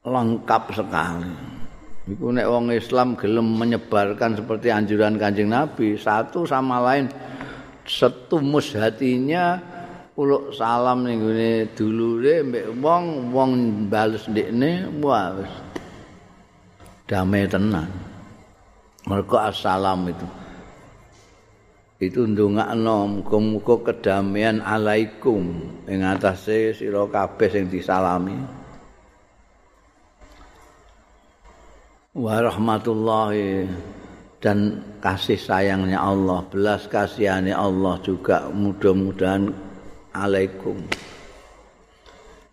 lengkap 0.00 0.62
sekali. 0.72 1.32
Iku 2.08 2.32
nek 2.32 2.48
wong 2.48 2.72
Islam 2.72 3.16
gelem 3.20 3.48
menyebarkan 3.52 4.36
seperti 4.36 4.72
anjuran 4.72 5.20
Kanjeng 5.20 5.52
Nabi, 5.52 5.96
satu 5.96 6.44
sama 6.48 6.80
lain 6.80 7.08
setumus 7.84 8.72
hatinya 8.76 9.60
uluk 10.14 10.54
salam 10.54 11.02
ning 11.02 11.18
gone 11.18 11.66
dulure 11.74 12.46
mbek 12.46 12.66
wong 12.78 13.34
wong 13.34 13.50
bales 13.90 14.24
ndekne 14.30 14.86
wis 15.02 15.54
damai 17.10 17.44
tenan. 17.50 17.90
Mergo 19.04 19.36
assalam 19.36 20.08
itu 20.08 20.26
itu 22.00 22.26
ndongakno 22.26 23.20
muga-muga 23.20 23.92
kedamaian 23.92 24.60
alaikum 24.60 25.72
ing 25.88 26.00
atase 26.04 26.72
sira 26.76 27.04
kabeh 27.08 27.48
sing 27.52 27.64
disalami. 27.68 28.64
warahmatullahi 32.14 33.66
dan 34.38 34.86
kasih 35.02 35.34
sayangnya 35.34 35.98
Allah, 35.98 36.46
belas 36.46 36.86
kasihannya 36.86 37.50
Allah 37.50 37.98
juga 38.06 38.46
mudah-mudahan 38.54 39.50
alaikum 40.14 40.78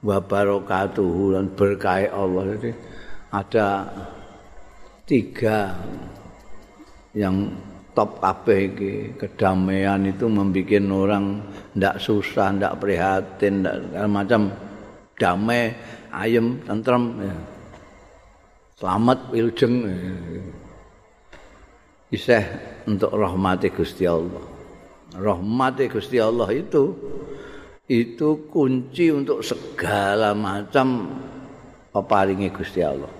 wa 0.01 0.17
barakatuhu 0.17 1.37
dan 1.37 1.45
berkah 1.53 2.09
Allah. 2.09 2.57
Jadi 2.57 2.71
ada 3.29 3.67
tiga 5.05 5.77
yang 7.13 7.53
top 7.93 8.19
kabeh 8.19 8.59
iki. 8.73 8.93
Kedamaian 9.15 10.01
itu 10.09 10.25
membuat 10.25 10.83
orang 10.89 11.25
ndak 11.77 12.01
susah, 12.01 12.49
ndak 12.57 12.81
prihatin, 12.81 13.63
ndak 13.63 14.09
macam. 14.09 14.51
Damai, 15.21 15.69
ayem, 16.09 16.57
tentrem 16.65 17.21
ya. 17.21 17.35
selamat 18.81 19.29
wilujeng 19.29 19.85
iseh 22.09 22.43
untuk 22.89 23.13
rahmati 23.13 23.69
Gusti 23.69 24.09
Allah. 24.09 24.41
Rahmati 25.13 25.85
Gusti 25.93 26.17
Allah 26.17 26.49
itu 26.49 26.89
itu 27.91 28.47
kunci 28.47 29.11
untuk 29.11 29.43
segala 29.43 30.31
macam 30.31 31.11
peparingi 31.91 32.47
Gusti 32.47 32.79
Allah. 32.79 33.11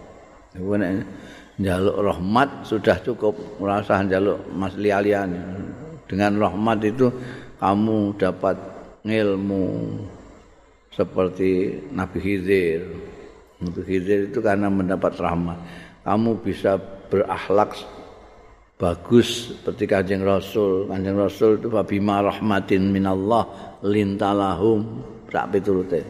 Jaluk 1.61 1.97
rahmat 1.99 2.63
sudah 2.63 2.97
cukup 3.03 3.35
merasa 3.59 3.99
jaluk 4.07 4.39
mas 4.55 4.73
lialian. 4.79 5.35
Dengan 6.07 6.39
rahmat 6.39 6.79
itu 6.87 7.11
kamu 7.59 8.15
dapat 8.15 8.55
ilmu 9.03 9.67
seperti 10.95 11.83
Nabi 11.91 12.17
Khidir. 12.23 12.81
Untuk 13.59 13.83
Khidir 13.83 14.31
itu 14.31 14.39
karena 14.39 14.71
mendapat 14.71 15.19
rahmat. 15.19 15.59
Kamu 16.01 16.41
bisa 16.41 16.79
berakhlak 17.11 17.75
bagus 18.81 19.53
seperti 19.53 19.85
Kanjeng 19.85 20.25
Rasul. 20.25 20.89
Kanjeng 20.89 21.13
Rasul 21.13 21.61
itu 21.61 21.69
bima 21.85 22.25
rahmatin 22.25 22.89
minallah 22.89 23.45
lintalahum 23.85 25.05
sak 25.29 25.53
piturute. 25.53 26.01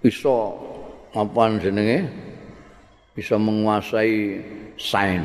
Bisa 0.00 0.32
apa 1.12 1.42
jenenge? 1.60 2.08
Bisa 3.12 3.36
menguasai 3.36 4.40
sain. 4.80 5.20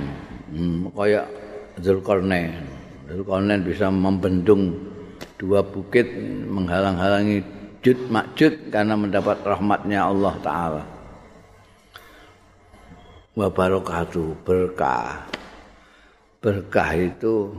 Hmm, 0.51 0.91
kayak 0.91 1.31
Zulkarnain. 1.79 2.51
Zulkarnain 3.07 3.63
bisa 3.63 3.87
membendung 3.87 4.75
dua 5.39 5.63
bukit 5.63 6.09
menghalang-halangi 6.51 7.63
sujud 7.83 7.99
makjud 8.07 8.53
karena 8.71 8.95
mendapat 8.95 9.43
rahmatnya 9.43 10.07
Allah 10.07 10.31
Ta'ala 10.39 10.92
wa 13.33 13.49
barakatuh 13.49 14.45
berkah 14.45 15.25
berkah 16.37 16.89
itu 16.93 17.49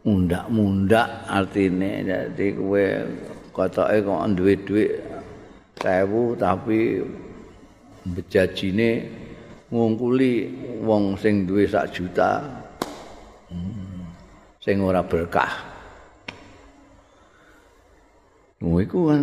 mundak-mundak 0.00 1.28
artinya 1.28 2.24
jadi 2.32 2.46
kue 2.56 2.86
kotoke 3.52 4.00
kok 4.00 4.32
duit-duit 4.32 4.92
sewu 5.76 6.32
tapi 6.40 7.04
bejajine 8.08 9.04
ngungkuli 9.68 10.32
wong 10.80 11.20
sing 11.20 11.44
duwe 11.44 11.68
sak 11.68 11.92
juta 11.92 12.40
hmm. 13.52 14.00
sing 14.56 14.80
ora 14.80 15.04
berkah 15.04 15.70
iku 18.60 19.08
kan 19.08 19.20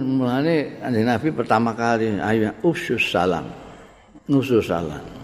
Kanjeng 0.82 1.06
Nabi 1.06 1.28
pertama 1.30 1.78
kali 1.78 2.18
ayo 2.18 2.50
usus 2.66 3.14
salam. 3.14 3.46
Nusus 4.26 4.66
salam. 4.66 5.17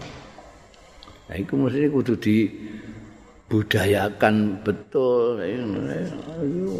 Nah, 1.34 1.42
iku 1.42 1.66
mesti 1.66 1.90
kudu 1.90 2.14
dibudayakan 2.22 4.62
betul. 4.62 5.42
Ayo. 5.42 6.78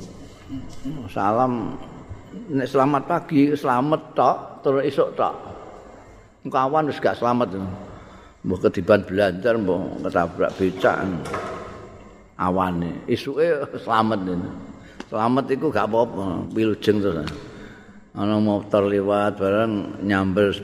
Salam 1.10 1.74
nek 2.54 2.70
selamat 2.70 3.02
pagi, 3.02 3.50
selamat 3.50 4.14
tok, 4.14 4.62
terus 4.62 4.86
esuk 4.86 5.10
tok. 5.18 5.34
Kawan 6.46 6.86
wis 6.86 7.02
gak 7.02 7.18
selamat. 7.18 7.58
Mbok 8.46 8.70
kediban 8.70 9.02
belajar, 9.02 9.58
mbok 9.58 10.06
ketabrak 10.06 10.54
becak. 10.54 11.02
Awane, 12.38 13.02
isuke 13.10 13.58
selamat. 13.74 14.38
Selamat 15.10 15.50
itu 15.50 15.66
gak 15.66 15.90
apa-apa, 15.90 16.46
wilujeng 16.54 17.02
terus. 17.02 17.26
Ana 18.14 18.38
motor 18.38 18.86
lewat 18.86 19.34
barang 19.34 19.98
nyamber 20.06 20.54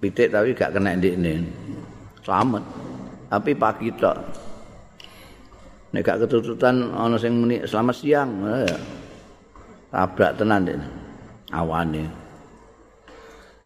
pitik 0.00 0.32
tapi 0.32 0.56
gak 0.56 0.72
kena 0.72 0.96
ndekne. 0.96 1.44
Selamat. 2.24 2.79
Tapi 3.30 3.54
pagi 3.54 3.94
tok. 3.94 4.16
Nek 5.94 6.02
gak 6.02 6.26
ketututan 6.26 6.90
ana 6.90 7.14
sing 7.14 7.38
muni 7.38 7.62
selamat 7.62 7.94
siang. 7.94 8.30
Tabrak 9.90 10.34
tenan 10.38 10.66
ndekne. 10.66 10.86
awane. 11.54 12.04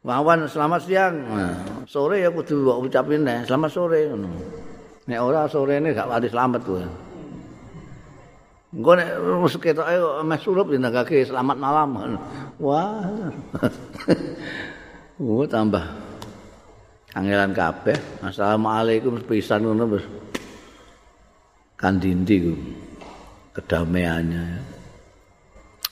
Wawan 0.04 0.44
selamat 0.44 0.80
siang. 0.84 1.14
sore 1.88 2.20
ya 2.20 2.28
kudu 2.28 2.76
ucapin 2.84 3.24
nek 3.24 3.48
selamat 3.48 3.70
sore 3.72 4.08
ngono. 4.12 4.28
Nek 5.04 5.20
ora 5.20 5.48
sorene 5.48 5.92
gak 5.92 6.08
wani 6.08 6.28
selamat 6.28 6.60
kuwi. 6.64 6.84
Engko 8.74 8.92
nek 9.00 9.08
wis 9.44 9.56
ketoke 9.60 9.96
meh 10.24 10.40
surup 10.40 10.68
dindakake 10.72 11.24
selamat 11.24 11.56
malam. 11.56 12.20
Wah. 12.60 13.04
Oh 15.14 15.46
tambah 15.46 16.03
kangelan 17.14 17.54
kabeh. 17.54 17.94
Assalamualaikum 18.26 19.22
pisan 19.22 19.62
ngono 19.62 19.86
wis. 19.94 20.04
Kan 21.78 22.02
dindi 22.02 22.42
ku 22.42 22.54
kedamaiannya. 23.54 24.42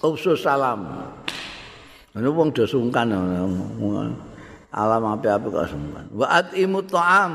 Usus 0.03 0.43
salam. 0.43 0.83
Ana 2.13 2.29
wong 2.29 2.51
do 2.51 2.67
sungkan 2.67 3.15
alam 4.73 5.03
api-api 5.15 5.47
kok 5.47 5.71
sungkan. 5.71 6.05
Wa 6.11 6.43
atimu 6.43 6.83
ta'am. 6.91 7.33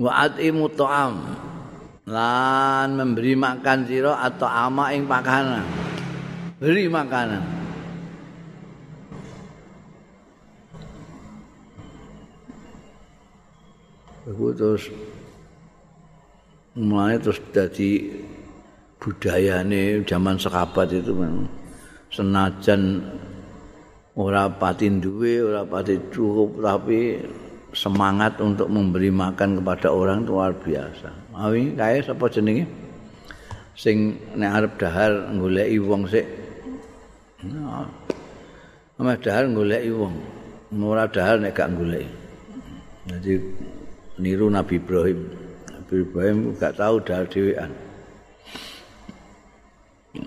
Wa 0.00 0.10
atimu 0.24 0.66
ta'am. 0.72 1.14
Lan 2.08 2.96
memberi 2.96 3.36
makan 3.36 3.78
sira 3.86 4.24
atau 4.24 4.48
ama 4.48 4.90
ing 4.96 5.04
pakanan. 5.04 5.62
Beri 6.58 6.88
makanan. 6.90 7.59
Aku 14.30 14.54
terus 14.54 14.86
mulai 16.78 17.18
terus 17.18 17.42
jadi 17.50 18.14
budayane 19.02 20.06
zaman 20.06 20.38
sekabat 20.38 20.94
itu 20.94 21.10
senajan 22.14 23.02
ora 24.14 24.46
pati 24.46 24.86
duwe 24.86 25.42
ora 25.42 25.66
pati 25.66 25.98
cukup 26.14 26.62
tapi 26.62 27.18
semangat 27.74 28.38
untuk 28.38 28.70
memberi 28.70 29.10
makan 29.10 29.58
kepada 29.58 29.90
orang 29.90 30.22
itu 30.22 30.30
luar 30.30 30.54
biasa. 30.54 31.10
Awi 31.34 31.74
kae 31.74 31.98
sapa 31.98 32.26
jenenge? 32.30 32.70
Sing 33.74 34.14
nek 34.38 34.50
arep 34.62 34.72
dahar 34.78 35.10
goleki 35.34 35.78
wong 35.82 36.06
sik. 36.06 36.26
Nah, 37.46 37.88
dahar 39.18 39.50
goleki 39.50 39.90
wong. 39.90 40.14
Ora 40.70 41.10
dahar 41.10 41.42
nek 41.42 41.54
gak 41.56 41.74
goleki. 41.74 42.10
Jadi 43.10 43.32
niru 44.20 44.52
Nabi 44.52 44.76
Ibrahim. 44.76 45.20
Nabi 45.72 45.94
Ibrahim 46.04 46.38
gak 46.60 46.76
tahu 46.76 47.00
dahar 47.00 47.26
dhewean. 47.26 47.72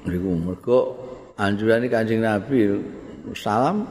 Niku 0.10 0.32
mergo 0.40 0.80
anjurane 1.38 1.86
Kanjeng 1.88 2.26
Nabi 2.26 2.82
salam 3.38 3.86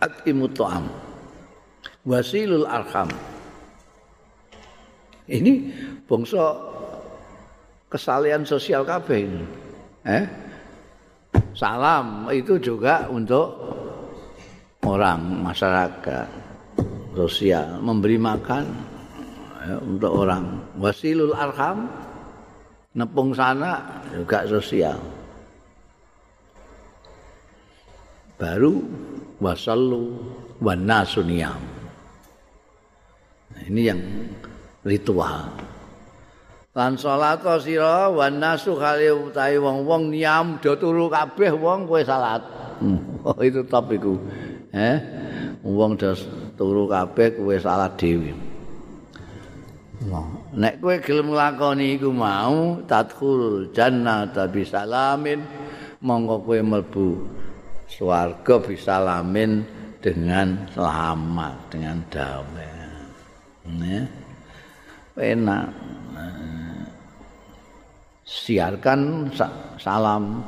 atimu 0.00 0.48
ta'am. 0.56 0.88
Wasilul 2.08 2.64
arham. 2.64 3.12
Ini 5.28 5.52
bangsa 6.08 6.56
kesalian 7.92 8.48
sosial 8.48 8.88
kabeh 8.88 9.28
ini. 9.28 9.44
Eh? 10.08 10.24
Salam 11.52 12.32
itu 12.32 12.56
juga 12.56 13.12
untuk 13.12 13.52
orang 14.88 15.44
masyarakat 15.44 16.28
sosial 17.12 17.82
memberi 17.82 18.16
makan 18.16 18.64
untuk 19.76 20.24
orang. 20.24 20.72
Wasilul 20.80 21.36
arham 21.36 21.84
nepung 22.96 23.36
sana 23.36 24.02
juga 24.10 24.48
sosial. 24.48 24.96
Baru 28.38 28.86
wasallu 29.42 30.14
wanasuniyam 30.62 31.58
nah, 33.50 33.62
ini 33.66 33.82
yang 33.82 34.00
ritual. 34.86 35.50
Lan 36.78 36.94
salat 36.94 37.42
sira 37.58 38.06
wanasu 38.06 38.78
kali 38.78 39.10
utahe 39.10 39.58
wong-wong 39.58 40.14
niam 40.14 40.62
do 40.62 40.78
turu 40.78 41.10
kabeh 41.10 41.50
wong 41.50 41.90
kowe 41.90 41.98
salat. 42.06 42.42
Oh 43.26 43.34
itu 43.42 43.66
top 43.66 43.90
iku. 43.90 44.14
Eh 44.70 44.96
wong 45.66 45.98
do 45.98 46.14
turu 46.54 46.86
kabeh 46.86 47.34
kowe 47.34 47.58
salat 47.58 47.98
dhewe 47.98 48.47
Nek 50.54 50.78
kowe 50.78 50.94
gelem 51.02 51.34
nglakoni 51.34 51.98
iku 51.98 52.14
mau 52.14 52.78
tadkhul 52.86 53.74
jannata 53.74 54.46
bisalamin 54.46 55.42
monggo 55.98 56.38
kowe 56.46 56.58
mlebu 56.62 57.26
swarga 57.90 58.62
bisalamin 58.62 59.66
dengan 59.98 60.70
selamat 60.70 61.54
dengan 61.74 61.98
damai. 62.06 62.70
Ya. 63.82 64.02
Enak. 65.18 65.66
Siarkan 68.28 69.32
salam, 69.80 70.44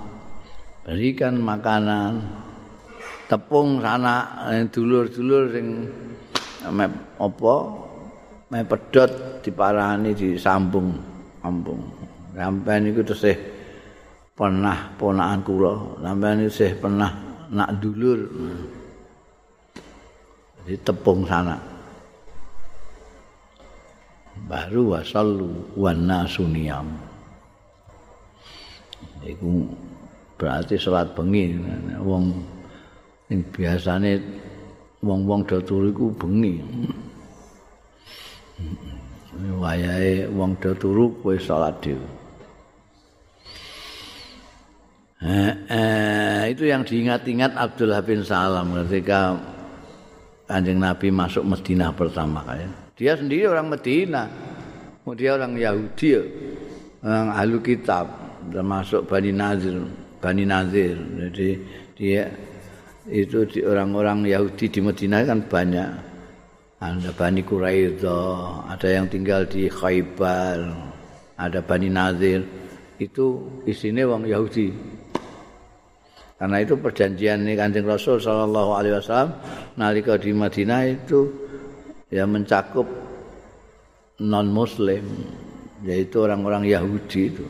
berikan 0.86 1.40
makanan, 1.40 2.22
tepung 3.26 3.80
sana 3.82 4.46
dulur-dulur 4.68 5.50
sing 5.50 5.88
apa 6.60 7.50
Meh 8.50 8.66
pedot 8.66 9.38
diparani 9.46 10.10
disambung 10.10 10.90
ambung. 11.46 11.86
Sampeyan 12.34 12.90
iku 12.90 13.06
tesih 13.06 13.38
pernah 14.34 14.90
ponakan 14.98 15.40
kula, 15.46 15.74
sampeyan 16.02 16.50
isih 16.50 16.74
pernah 16.74 17.10
nak 17.54 17.78
dulur. 17.78 18.26
Jadi 20.66 20.76
tepung 20.82 21.22
sana. 21.30 21.58
Baru 24.50 24.98
wasallu 24.98 25.78
wan 25.78 26.10
nasuniyam. 26.10 26.90
Iku 29.22 29.68
berarti 30.34 30.74
salat 30.74 31.12
bengi 31.14 31.54
wong 32.02 32.34
sing 33.28 33.46
biasane 33.52 34.18
wong-wong 35.06 35.46
do 35.46 35.62
turu 35.62 35.92
iku 35.92 36.10
bengi. 36.18 36.58
Wayahe 39.60 40.28
wong 40.32 40.56
do 40.60 40.74
turu 40.74 41.12
kowe 41.20 41.36
salat 41.36 41.76
dhewe. 41.80 42.20
Eh, 45.20 46.48
itu 46.48 46.64
yang 46.64 46.80
diingat-ingat 46.80 47.52
Abdullah 47.52 48.00
bin 48.00 48.24
Salam 48.24 48.72
ketika 48.72 49.36
Kanjeng 50.48 50.80
Nabi 50.80 51.12
masuk 51.12 51.44
Madinah 51.44 51.92
pertama 51.92 52.40
kali. 52.42 52.64
Dia 52.96 53.20
sendiri 53.20 53.44
orang 53.44 53.68
Madinah. 53.68 54.28
Dia 55.10 55.34
orang 55.34 55.58
Yahudi, 55.58 56.22
orang 57.02 57.34
ahlu 57.34 57.58
kitab, 57.58 58.06
termasuk 58.46 59.10
Bani 59.10 59.34
Nazir, 59.34 59.82
Bani 60.22 60.44
Nazir. 60.46 60.94
Jadi 60.94 61.48
dia 61.98 62.30
itu 63.10 63.42
orang-orang 63.66 64.22
Yahudi 64.22 64.70
di 64.70 64.78
Madinah 64.78 65.26
kan 65.26 65.42
banyak. 65.50 66.09
Ada 66.80 67.12
Bani 67.12 67.44
Quraidah, 67.44 68.72
ada 68.72 68.88
yang 68.88 69.04
tinggal 69.12 69.44
di 69.44 69.68
Khaybar, 69.68 70.72
ada 71.36 71.60
Bani 71.60 71.92
Nazir. 71.92 72.40
Itu 72.96 73.60
isinya 73.68 74.08
wong 74.08 74.24
Yahudi. 74.24 74.72
Karena 76.40 76.56
itu 76.64 76.80
perjanjian 76.80 77.44
ini 77.44 77.52
Kanjeng 77.52 77.84
Rasul 77.84 78.16
sallallahu 78.16 78.72
alaihi 78.72 78.96
wasallam 78.96 79.36
nalika 79.76 80.16
di 80.16 80.32
Madinah 80.32 80.88
itu 80.88 81.28
ya 82.08 82.24
mencakup 82.24 82.88
non 84.24 84.48
muslim 84.48 85.04
yaitu 85.84 86.16
orang-orang 86.24 86.64
Yahudi 86.64 87.20
itu. 87.28 87.44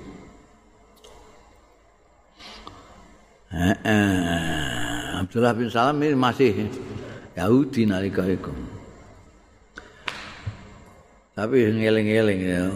Eh, 3.51 3.79
eh, 3.79 5.23
Abdullah 5.23 5.55
bin 5.55 5.71
Salam 5.71 5.99
ini 6.03 6.19
masih 6.19 6.67
Yahudi 7.39 7.87
nalika 7.87 8.27
itu. 8.27 8.70
Tapi 11.41 11.73
ngeling-ngeling 11.73 12.41
ya 12.45 12.69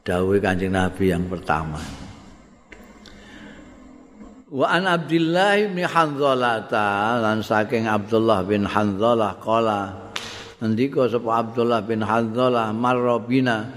dawuh 0.00 0.40
Kanjeng 0.40 0.72
Nabi 0.72 1.12
yang 1.12 1.28
pertama. 1.28 1.76
Wa 4.48 4.80
an 4.80 4.88
Abdullah 4.88 5.60
bin 5.68 5.84
Hanzalah 5.84 6.72
lan 7.20 7.44
saking 7.44 7.84
Abdullah 7.84 8.48
bin 8.48 8.64
Hanzalah 8.64 9.36
qala 9.44 10.08
ngendika 10.64 11.04
sapa 11.12 11.44
Abdullah 11.44 11.84
bin 11.84 12.00
Hanzalah 12.00 12.72
marrabina 12.72 13.68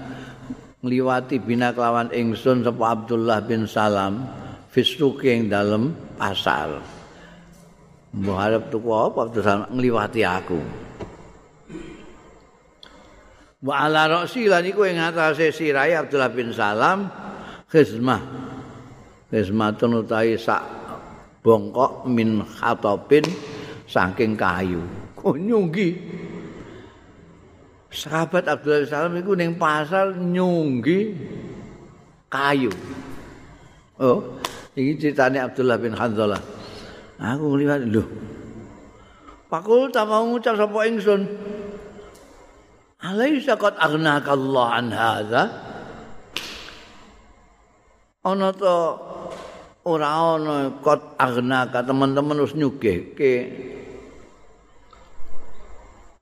ngliwati 0.80 1.36
bina 1.36 1.76
kelawan 1.76 2.08
ingsun 2.08 2.64
sapa 2.64 2.96
Abdullah 2.96 3.44
bin 3.44 3.68
Salam 3.68 4.24
fisuki 4.72 5.28
ing 5.28 5.52
dalem 5.52 5.92
pasar. 6.16 6.80
Mbah 8.16 8.36
arep 8.48 8.72
tuku 8.72 8.88
apa 8.96 9.28
Abdul 9.28 9.44
Salam 9.44 9.68
ngliwati 9.76 10.24
aku. 10.24 10.85
Wa 13.66 13.90
ala 13.90 14.06
ra'si 14.06 14.46
lan 14.46 14.62
iku 14.62 14.86
ing 14.86 15.02
atase 15.02 15.50
sirahe 15.50 15.98
Abdullah 15.98 16.30
bin 16.30 16.54
Salam 16.54 17.10
khizmah 17.66 18.22
Ismatun 19.26 20.06
utawi 20.06 20.38
sak 20.38 20.62
bongkok 21.42 22.06
min 22.06 22.40
khatopin 22.46 23.26
saking 23.90 24.38
kayu. 24.38 24.80
Kok 25.18 25.36
nyunggi. 25.36 25.98
Sahabat 27.90 28.46
Abdullah 28.46 28.86
bin 28.86 28.88
Salam 28.88 29.14
iku 29.18 29.32
ning 29.34 29.58
pasar 29.58 30.14
nyunggi 30.14 31.18
kayu. 32.30 32.70
Oh, 33.98 34.38
iki 34.78 34.94
ceritane 34.94 35.42
Abdullah 35.42 35.76
bin 35.82 35.92
Hanzalah. 35.92 36.40
Aku 37.18 37.58
lihat 37.58 37.82
lho. 37.82 38.06
Pakul 39.50 39.90
tak 39.90 40.06
mau 40.06 40.22
ngucap 40.22 40.54
sapa 40.54 40.86
ingsun. 40.86 41.26
Alaisa 43.02 43.60
qad 43.60 43.76
aghnaka 43.76 44.32
Allah 44.32 44.66
an 44.72 44.88
hadza? 44.88 45.42
Ana 48.24 48.50
to 48.56 48.76
ora 49.84 50.08
ana 50.36 50.72
kot 50.80 51.14
agnaka 51.20 51.84
teman-teman 51.84 52.42
wis 52.42 52.56
nyugihke 52.56 53.34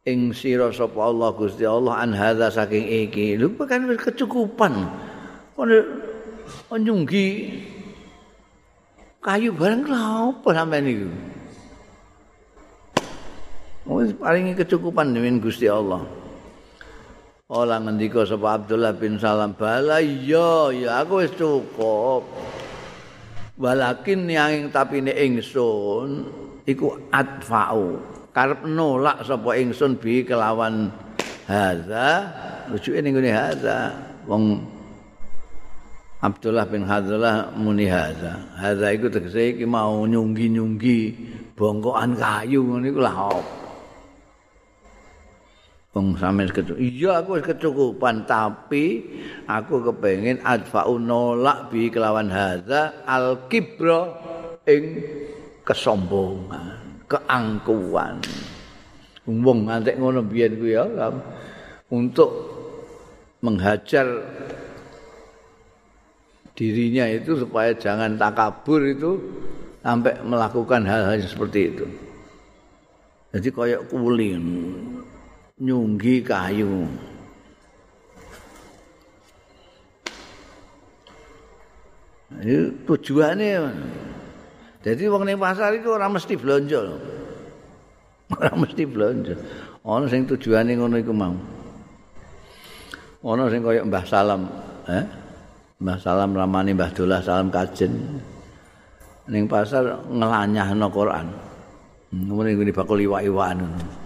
ing 0.05 0.37
sira 0.37 0.69
sapa 0.69 1.01
Allah 1.01 1.33
Gusti 1.33 1.65
Allah 1.65 2.03
an 2.03 2.13
hadza 2.13 2.51
saking 2.51 2.91
iki. 3.09 3.39
Lho 3.39 3.55
kan 3.65 3.87
kecukupan. 3.95 4.75
Kono 5.55 5.79
nyunggi 6.75 7.55
kayu 9.25 9.57
bareng 9.57 9.89
lha 9.89 10.29
apa 10.29 10.49
sampean 10.53 10.85
niku 10.85 11.09
wis 13.89 14.13
paringi 14.13 14.53
kecukupan 14.53 15.17
dening 15.17 15.41
Gusti 15.41 15.65
Allah 15.65 16.05
Ola 17.55 17.79
ngendika 17.79 18.27
sapa 18.27 18.59
Abdullah 18.59 18.99
bin 18.99 19.15
Salam? 19.15 19.55
Bala 19.55 20.03
iya 20.03 20.75
ya 20.75 21.07
aku 21.07 21.23
wis 21.23 21.31
cukup. 21.39 22.27
Walakin 23.55 24.27
yang 24.27 24.75
tapi 24.75 24.99
ne 24.99 25.15
ingsun 25.15 26.27
iku 26.67 26.99
adfa'u 27.15 28.03
karep 28.35 28.67
nolak 28.67 29.23
sapa 29.23 29.55
ingsun 29.55 29.95
bi 30.03 30.27
kelawan 30.27 30.91
hadza. 31.47 32.27
Rujuke 32.75 32.99
ning 32.99 33.15
ngene 33.15 33.31
hadza. 33.31 33.95
Wong 34.27 34.59
Abdullah 36.27 36.67
bin 36.67 36.83
Hadzalah 36.83 37.55
muni 37.55 37.87
hadza. 37.87 38.35
Hadza 38.59 38.91
iku 38.91 39.07
tegese 39.07 39.55
iki 39.55 39.63
mau 39.63 40.03
nyunggi-nyunggi 40.03 40.99
bongkokan 41.55 42.19
kayu 42.19 42.67
ngene 42.67 42.91
iku 42.91 42.99
lah 42.99 43.15
Wong 45.95 46.19
sampe 46.19 46.43
kecukupan. 46.51 46.83
Iya 46.83 47.23
aku 47.23 47.39
wis 47.39 47.47
kecukupan 47.47 48.27
tapi 48.27 49.07
aku 49.47 49.79
kepengin 49.91 50.43
adfa'u 50.43 50.99
nolak 50.99 51.71
bi 51.71 51.87
kelawan 51.87 52.27
hadza 52.27 53.07
al 53.07 53.47
kibra 53.47 54.11
ing 54.67 54.99
kesombongan, 55.63 57.07
keangkuhan. 57.07 58.19
Wong 59.25 59.71
ngantek 59.71 59.95
ngono 60.03 60.27
biyen 60.27 60.59
ku 60.59 60.67
ya 60.67 60.83
untuk 61.95 62.31
menghajar 63.39 64.05
dirinya 66.59 67.07
itu 67.07 67.39
supaya 67.39 67.71
jangan 67.71 68.19
takabur 68.19 68.83
itu 68.83 69.15
sampai 69.87 70.19
melakukan 70.27 70.83
hal-hal 70.83 71.23
seperti 71.23 71.71
itu. 71.71 71.87
Jadi 73.31 73.49
kayak 73.51 73.83
kuling 73.91 74.43
nyunggi 75.59 76.19
kayu. 76.27 76.87
Ini 82.35 82.83
tujuannya. 82.83 83.71
Jadi 84.83 85.03
wong 85.07 85.23
ning 85.25 85.39
pasar 85.39 85.71
itu 85.79 85.89
ora 85.95 86.11
mesti 86.11 86.35
belanja. 86.35 86.99
Ora 88.35 88.53
mesti 88.59 88.83
belanja. 88.83 89.39
Ana 89.87 90.11
sing 90.11 90.27
tujuane 90.27 90.75
ngono 90.75 90.99
iku 90.99 91.15
mau. 91.15 91.37
Ana 93.25 93.49
sing 93.49 93.63
kaya 93.65 93.87
Mbah 93.87 94.05
Salam, 94.05 94.51
eh? 94.91 95.05
Mbah 95.81 95.99
Salam 96.03 96.37
ramane 96.37 96.77
Mbah 96.77 96.91
Dolah 96.93 97.23
Salam 97.23 97.49
Kajen. 97.49 97.95
Ning 99.31 99.49
pasar 99.49 100.05
ngelanyahno 100.11 100.91
Quran. 100.93 101.27
Ngono 102.13 102.49
iki 102.51 102.75
bakul 102.75 103.01
iwak-iwakan. 103.01 104.04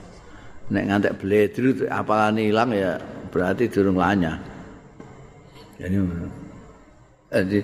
Nek 0.69 0.85
ngantek 0.85 1.17
bledru 1.17 1.89
apalane 1.89 2.53
ilang 2.53 2.71
ya 2.73 3.01
berarti 3.33 3.69
durung 3.73 3.97
lanyah. 3.97 4.37
Jadi 5.81 5.97
jadi 7.29 7.59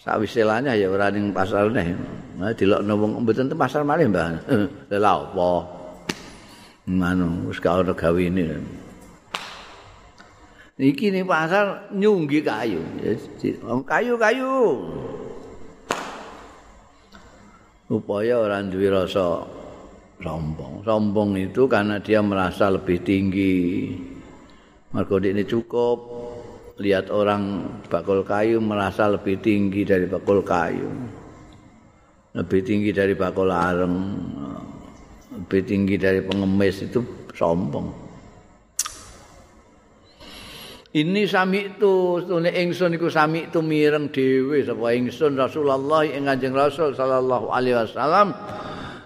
sawise 0.00 0.44
lanyah 0.44 0.74
ya 0.76 0.88
ora 0.88 1.12
ning 1.12 1.32
pasar 1.32 1.68
neh. 1.68 1.92
Nah 2.38 2.54
dilokno 2.54 2.94
wong 2.94 3.12
mboten 3.26 3.50
ten 3.50 3.58
pasar 3.58 3.82
malih, 3.82 4.08
Mbah. 4.08 4.40
Lha 4.92 5.12
apa? 5.12 5.50
Manu 6.88 7.50
wis 7.50 7.60
gak 7.60 7.84
ono 7.84 7.92
gawene. 7.92 8.62
Iki 10.78 11.10
ning 11.10 11.26
pasar 11.26 11.90
nyunggi 11.90 12.40
kayu. 12.40 12.80
kayu-kayu. 13.82 14.54
Upaya 17.88 18.36
ora 18.38 18.60
duwe 18.62 18.92
rasa 18.92 19.57
sombong. 20.22 20.82
Sombong 20.82 21.38
itu 21.38 21.66
karena 21.70 22.02
dia 22.02 22.22
merasa 22.22 22.70
lebih 22.70 23.02
tinggi. 23.02 23.94
Mergo 24.94 25.20
ini 25.20 25.44
cukup 25.44 25.98
lihat 26.78 27.10
orang 27.10 27.66
bakul 27.90 28.22
kayu 28.22 28.62
merasa 28.62 29.10
lebih 29.10 29.38
tinggi 29.42 29.84
dari 29.84 30.06
bakul 30.06 30.40
kayu. 30.42 30.88
Lebih 32.34 32.60
tinggi 32.62 32.90
dari 32.94 33.14
bakul 33.18 33.50
areng. 33.50 33.96
Lebih 35.34 35.62
tinggi 35.66 35.96
dari 35.98 36.20
pengemis 36.22 36.86
itu 36.86 37.00
sombong. 37.34 38.08
Ini 40.88 41.28
sami 41.28 41.68
itu 41.68 42.24
stune 42.24 42.48
ingsun 42.48 42.96
iku 42.96 43.12
sami 43.12 43.52
itu 43.52 43.60
mireng 43.60 44.08
dhewe 44.08 44.64
sapa 44.64 44.96
ingsun 44.96 45.36
Rasulullah 45.36 46.00
ing 46.00 46.24
Kanjeng 46.24 46.56
Rasul 46.56 46.96
sallallahu 46.96 47.52
alaihi 47.52 47.76
wasallam 47.76 48.32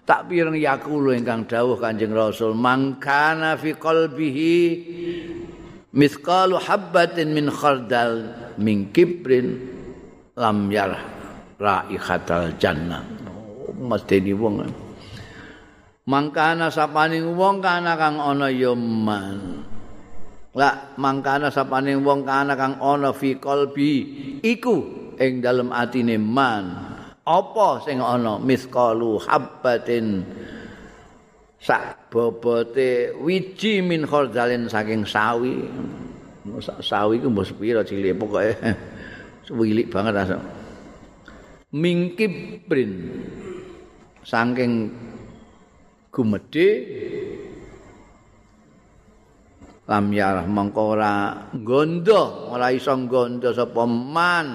tak 0.02 0.26
pireng 0.26 0.58
yakulu 0.58 1.14
ingkang 1.14 1.46
dawuh 1.46 1.78
Kanjeng 1.78 2.10
Rasul 2.10 2.58
mangkana 2.58 3.54
fi 3.54 3.74
qalbihi 3.78 4.56
mithqalu 5.94 6.58
habbatin 6.58 7.30
min 7.30 7.46
khardal 7.52 8.34
min 8.58 8.90
kibrin 8.90 9.62
lam 10.34 10.72
yar 10.72 10.98
raihatal 11.60 12.58
jannah. 12.58 13.04
Oh, 13.30 13.70
mesti 13.70 14.18
di 14.18 14.34
wong 14.34 14.66
mangkana 16.02 16.66
sapane 16.74 17.22
wong 17.22 17.62
kana 17.62 17.94
kang 17.94 18.18
ana 18.18 18.50
ya 18.50 18.74
man. 18.74 19.62
La 20.52 20.98
mangkana 20.98 21.48
sapane 21.54 21.94
wong 21.94 22.26
kana 22.26 22.58
kang 22.58 22.82
ana 22.82 23.14
fi 23.14 23.38
qalbi 23.38 23.92
iku 24.42 24.76
ing 25.14 25.38
dalem 25.38 25.70
atine 25.70 26.18
man 26.18 26.91
apa 27.22 27.82
sing 27.86 28.02
ana? 28.02 28.38
Misqalu 28.42 29.22
habbatin. 29.26 30.26
Sak 31.62 32.10
bobote 32.10 33.14
wiji 33.22 33.86
min 33.86 34.02
khardalin 34.02 34.66
saking 34.66 35.06
sawi. 35.06 35.62
Sawi 36.82 37.22
ku 37.22 37.30
mbok 37.30 37.46
sepira 37.46 37.86
cilik 37.86 38.18
pokoke 38.18 38.58
wilik 39.62 39.86
banget 39.92 40.26
asa 40.26 40.38
mingkibrin 41.72 42.92
saking 44.22 44.92
gumedhe. 46.12 46.68
Lam 49.82 50.14
yarah 50.14 50.46
mongko 50.46 50.82
ora 50.94 51.42
gondo 51.58 52.54
ora 52.54 52.70
iso 52.70 52.94
gondo 53.10 53.50
sapa 53.50 53.82
man 53.82 54.48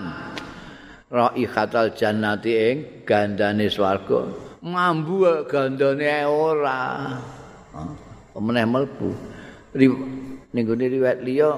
raihatal 1.08 1.96
jannati 1.96 2.52
ing 2.52 2.78
gandane 3.08 3.72
swarga. 3.72 4.28
Mambu 4.64 5.48
gandane 5.48 6.28
ora. 6.28 7.16
Meneh 8.38 8.66
mlebu. 8.70 9.10
Ning 9.78 10.64
gone 10.64 10.86
riwayat 10.88 11.20
liya 11.26 11.52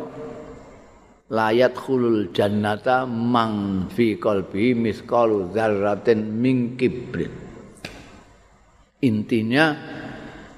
layat 1.30 1.78
khulul 1.78 2.34
jannata 2.34 3.06
mang 3.06 3.86
fi 3.94 4.18
qalbi 4.18 4.74
misqalu 4.74 5.54
dzarratin 5.54 6.20
min 6.26 6.74
kibrin. 6.74 7.32
Intinya 9.00 9.66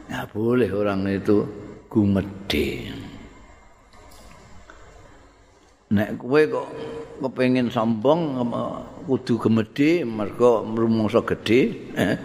ya 0.10 0.26
boleh 0.32 0.72
orang 0.74 1.06
itu 1.12 1.46
gumedhe 1.92 3.11
nek 5.92 6.16
kowe 6.16 6.42
kok 6.48 6.68
kepengin 7.22 7.68
sombong 7.68 8.40
kudu 9.06 9.38
gemedhe 9.38 10.08
mergo 10.08 10.64
rumangsa 10.64 11.22
gedhe 11.28 11.92
eh? 11.94 12.16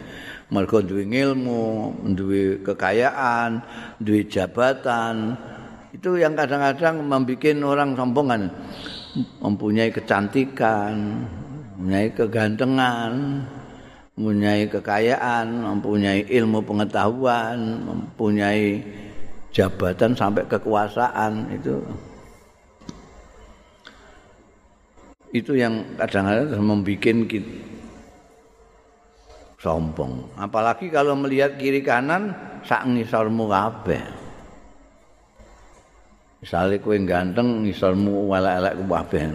mergo 0.51 0.79
duwe 0.79 1.03
ilmu, 1.03 1.95
duwe 2.15 2.63
kekayaan, 2.63 3.63
duwe 3.99 4.27
jabatan. 4.31 5.35
Itu 5.91 6.15
yang 6.21 6.39
kadang-kadang 6.39 7.03
membuat 7.03 7.57
orang 7.67 7.91
sombong 7.99 8.27
kan. 8.31 8.43
Mempunyai 9.41 9.91
kecantikan, 9.91 11.25
mempunyai 11.75 12.13
kegantengan, 12.13 13.13
mempunyai 14.15 14.69
kekayaan, 14.69 15.47
mempunyai 15.67 16.21
ilmu 16.29 16.61
pengetahuan, 16.63 17.57
mempunyai 17.83 18.85
jabatan 19.57 20.13
sampai 20.13 20.45
kekuasaan 20.45 21.49
itu 21.57 21.81
itu 25.41 25.53
yang 25.59 25.97
kadang-kadang 26.01 26.61
membuat 26.61 27.29
kita 27.29 27.77
sombong. 29.67 30.31
Apalagi 30.39 30.87
kalau 30.93 31.19
melihat 31.19 31.59
kiri 31.59 31.83
kanan 31.83 32.31
sak 32.63 32.87
ngisormu 32.87 33.51
kabeh. 33.51 34.03
Misalnya 36.39 36.79
kue 36.79 36.97
ganteng 37.03 37.67
ngisormu 37.67 38.31
welek-elek 38.31 38.75
kabeh. 38.87 39.23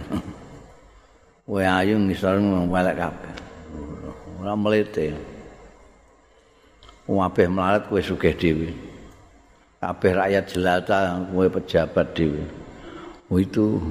Kue 1.42 1.66
ayu 1.66 1.98
ngisormu 1.98 2.70
welek 2.70 2.96
kabeh. 2.96 3.34
ora 4.40 4.54
mlete. 4.56 5.12
Kabeh 7.04 7.46
melarat 7.50 7.84
kowe 7.90 8.00
sugih 8.00 8.32
dhewe. 8.32 8.70
Kabeh 9.82 10.10
rakyat 10.16 10.44
jelata 10.48 11.20
kowe 11.28 11.46
pejabat 11.50 12.06
dhewe. 12.14 12.42
Oh 13.28 13.36
itu 13.42 13.82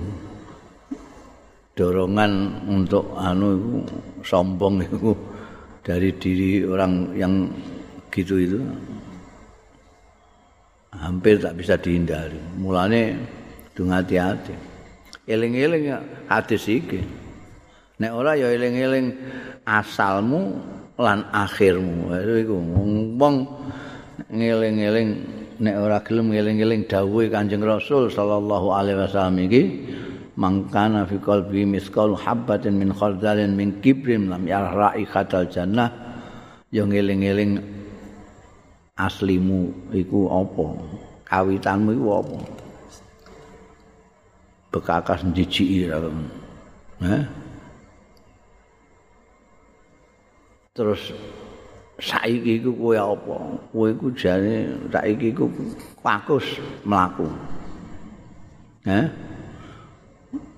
dorongan 1.76 2.62
untuk 2.68 3.16
anu 3.16 3.56
itu 3.56 3.72
sombong 4.28 4.84
itu 4.84 5.16
dari 5.82 6.14
diri 6.20 6.62
orang 6.68 7.16
yang 7.18 7.34
gitu 8.12 8.36
itu 8.38 8.60
hampir 10.92 11.40
tak 11.40 11.56
bisa 11.56 11.80
dihindari. 11.80 12.38
Mulane 12.60 13.16
dung 13.74 13.90
hati-hati. 13.90 14.54
Eling-eling 15.26 15.96
hadis 16.28 16.68
iki. 16.68 17.00
Nek 18.02 18.12
ora 18.12 18.36
ya 18.36 18.52
eling-eling 18.52 19.16
asalmu 19.64 20.60
lan 21.00 21.24
akhirmu. 21.32 22.12
Iku 22.20 22.56
wong 23.16 23.36
ngeling-eling 24.28 25.10
nek 25.62 25.76
ora 25.78 25.98
gelem 26.04 26.34
ngeling-eling 26.34 26.90
dawuhe 26.90 27.30
Kanjeng 27.30 27.62
Rasul 27.62 28.10
sallallahu 28.10 28.74
alaihi 28.74 28.98
wasallam 28.98 29.38
iki 29.46 29.62
mangkana 30.42 31.06
fi 31.06 31.22
qalbi 31.22 31.70
misqal 31.70 32.18
habatin 32.18 32.82
min 32.82 32.90
khardalin 32.90 33.54
min 33.54 33.78
kibrin 33.78 34.34
lam 34.34 34.50
yarra'i 34.50 35.06
khatal 35.06 35.46
jannah. 35.46 35.94
Ya 36.74 36.88
ngeling-eling 36.88 37.62
aslimu 38.98 39.94
iku 39.94 40.34
apa? 40.34 40.66
Kawitanmu 41.30 41.90
iku 41.94 42.08
apa? 42.18 42.38
Bekakas 44.72 45.22
njijiki 45.28 45.92
ra 45.92 46.00
eh? 47.04 47.24
terus 50.72 51.12
saiki 52.00 52.64
iku 52.64 52.72
kowe 52.72 52.96
apa? 52.96 53.36
Kowe 53.76 53.88
iku 53.92 54.08
jane 54.16 54.72
saiki 54.90 55.36
iku 55.36 55.52
pakus 56.00 56.48
mlaku. 56.88 57.28
Ha 58.88 59.12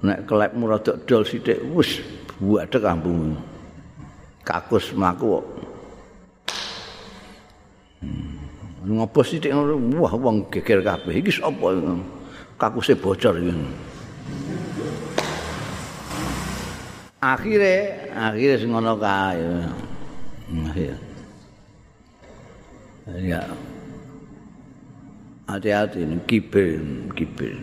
nek 0.03 0.26
klepmu 0.30 0.69
rada 0.69 0.93
dol 1.07 1.24
sithik 1.26 1.59
wis 1.74 2.03
buadek 2.38 2.82
kampung 2.82 3.38
kakus 4.43 4.91
mlaku 4.93 5.39
kok 5.39 5.45
hmm. 8.03 8.91
ngopo 8.93 9.19
sithik 9.24 9.55
wah 9.97 10.13
wong 10.13 10.47
geger 10.51 10.84
kabeh 10.84 11.19
iki 11.19 11.32
sapa 11.32 11.67
kakuse 12.59 12.93
bocor 12.99 13.39
iki 13.39 13.53
akhire 17.24 17.76
akhire 18.11 18.59
sing 18.59 18.76
ngono 18.76 18.99
kae 18.99 19.39
ya. 20.76 20.95
Ya. 23.19 23.41
Hati-hati 25.43 26.07
ini 26.07 26.17
kibir, 26.24 26.80
kibir. 27.19 27.59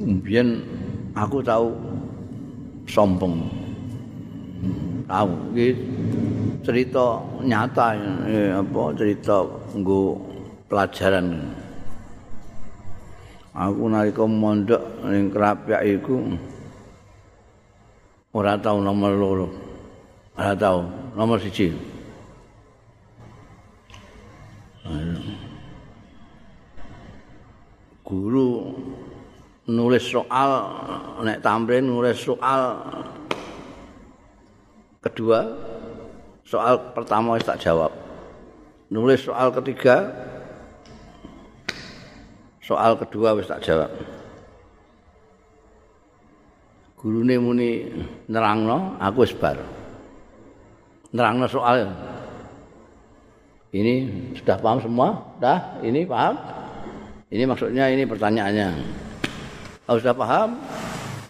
Kemudian 0.00 0.64
aku 1.12 1.44
tahu 1.44 1.76
sombong. 2.88 3.44
Tahu 5.04 5.30
iki 5.52 5.68
cerita 6.64 7.20
nyata 7.44 7.92
ya, 8.00 8.64
apa 8.64 8.96
cerita 8.96 9.44
nggo 9.76 10.16
pelajaran. 10.72 11.52
Aku 13.52 13.92
nalika 13.92 14.24
mondok 14.24 14.80
ning 15.04 15.28
Krapyak 15.28 15.84
iku 15.84 16.32
ora 18.32 18.56
tau 18.56 18.80
nomor 18.80 19.12
loro. 19.12 19.48
Ora 20.32 20.56
tau 20.56 20.88
nomor 21.12 21.36
siji. 21.44 21.76
Guru 28.00 28.74
nulis 29.70 30.02
soal 30.02 30.50
nek 31.22 31.38
tamrin 31.38 31.86
nulis 31.86 32.18
soal 32.18 32.82
kedua 34.98 35.46
soal 36.42 36.90
pertama 36.90 37.38
wis 37.38 37.46
tak 37.46 37.62
jawab. 37.62 37.94
Nulis 38.90 39.22
soal 39.22 39.54
ketiga 39.54 40.10
soal 42.58 42.98
kedua 42.98 43.38
wis 43.38 43.46
tak 43.46 43.62
jawab. 43.62 43.90
gurune 47.00 47.40
muni 47.40 47.88
nerangno 48.28 49.00
aku 49.00 49.24
wis 49.24 49.32
bar. 49.32 49.56
Nerangno 51.16 51.48
soal. 51.48 51.88
Ini 53.70 53.94
sudah 54.34 54.58
paham 54.58 54.82
semua? 54.82 55.14
Dah? 55.38 55.78
Ini 55.80 56.02
paham? 56.04 56.34
Ini 57.30 57.46
maksudnya 57.46 57.86
ini 57.86 58.02
pertanyaannya 58.02 58.68
kalau 59.90 59.98
sudah 59.98 60.14
paham 60.14 60.54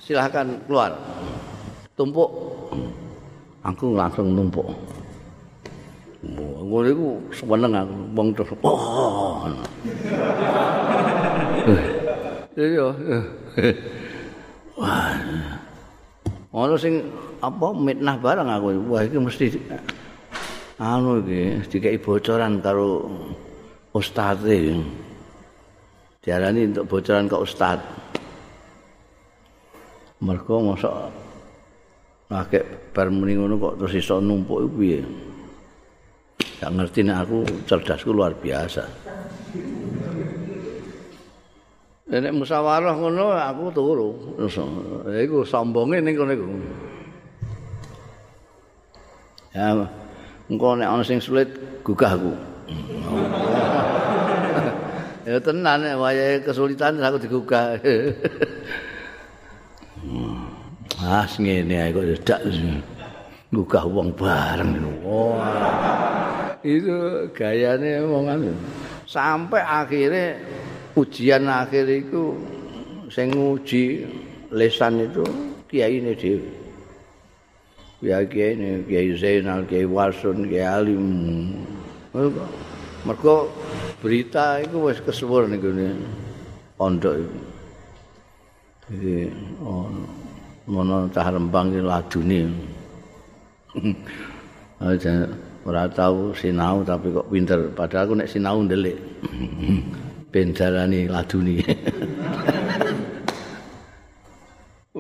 silahkan 0.04 0.44
keluar 0.68 0.92
tumpuk 1.96 2.28
aku 3.64 3.96
langsung 3.96 4.36
numpuk 4.36 4.68
ngono 6.20 6.88
iku 6.92 7.16
seneng 7.32 7.72
aku 7.72 7.96
wong 8.12 8.28
terus 8.36 8.52
oh 8.60 9.48
iya 12.60 12.86
wah 14.76 15.16
Ono 16.50 16.74
sing 16.74 16.98
apa 17.38 17.70
mitnah 17.70 18.18
barang 18.18 18.50
aku. 18.50 18.74
Wah 18.90 19.06
iki 19.06 19.22
mesti 19.22 19.54
anu 20.82 21.22
iki 21.22 21.62
dikai 21.70 22.02
bocoran 22.02 22.58
karo 22.58 23.06
ustaz 23.94 24.42
e. 24.50 24.82
Diarani 26.18 26.74
untuk 26.74 26.90
bocoran 26.90 27.30
ke 27.30 27.38
ustaz. 27.38 27.78
Mergo 30.20 30.60
mosok 30.60 30.92
bar 32.92 33.08
muni 33.08 33.40
ngono 33.40 33.56
kok 33.56 33.74
terus 33.80 33.96
iso 33.96 34.20
numpuk 34.20 34.68
iku 34.68 34.70
piye? 34.76 35.00
Gak 36.60 36.76
ngerti 36.76 37.00
nek 37.08 37.24
aku 37.24 37.38
cerdasku 37.64 38.12
luar 38.12 38.36
biasa. 38.36 38.84
Nek 42.12 42.36
musyawarah 42.36 43.00
ngono 43.00 43.32
aku 43.32 43.62
turu. 43.72 44.10
Iku 45.08 45.40
sombonge 45.48 46.04
ning 46.04 46.12
kono 46.12 46.32
iku. 46.36 46.46
Ya, 49.56 49.72
engko 50.52 50.76
nek 50.76 50.88
ana 50.92 51.02
sing 51.02 51.18
sulit 51.18 51.48
gugah 51.80 52.12
aku. 52.12 52.32
ya 55.32 55.40
tenan 55.40 55.80
nek 55.80 55.96
wayahe 55.96 56.44
kesulitan 56.44 57.00
aku 57.00 57.16
digugah. 57.24 57.80
ah, 61.10 61.26
ngene 61.26 61.74
ae 61.74 61.90
kok 61.90 62.06
dak 62.22 62.40
gugah 63.50 63.84
wong 63.90 64.14
bareng. 64.14 64.78
Wah. 65.02 66.54
Itu 66.62 67.26
gayane 67.34 67.98
omongan. 68.06 68.54
Sampai 69.10 69.58
akhirnya 69.58 70.38
ujian 70.94 71.50
akhir 71.50 71.90
itu 71.90 72.38
sing 73.10 73.34
nguji 73.34 74.06
lesan 74.54 75.02
itu 75.02 75.26
kiai 75.66 75.98
ini 75.98 76.14
dhewe. 76.14 76.50
Kiai 78.00 78.54
ini 78.54 78.86
kiai 78.86 79.10
Zainal, 79.18 79.66
kiai 79.66 79.84
Warsun, 79.84 80.46
kiai 80.46 80.62
Alim. 80.62 81.06
Mergo 83.02 83.50
berita 83.98 84.62
itu 84.62 84.78
wis 84.86 85.02
kesuwur 85.02 85.50
ning 85.50 85.60
pondok 86.78 87.18
itu. 87.18 87.40
Jadi 88.90 89.16
oh, 89.62 89.86
mono 90.70 91.10
cah 91.10 91.26
rembang 91.26 91.74
iki 91.74 91.82
ladune. 91.82 92.40
Aja 94.80 95.28
ora 95.66 95.84
tau 95.90 96.32
sinau 96.32 96.80
tapi 96.80 97.12
kok 97.12 97.28
pinter 97.28 97.68
padahal 97.74 98.06
aku 98.06 98.14
nek 98.16 98.30
sinau 98.30 98.62
ndelik. 98.62 98.96
ben 100.30 100.54
laduni. 101.10 101.58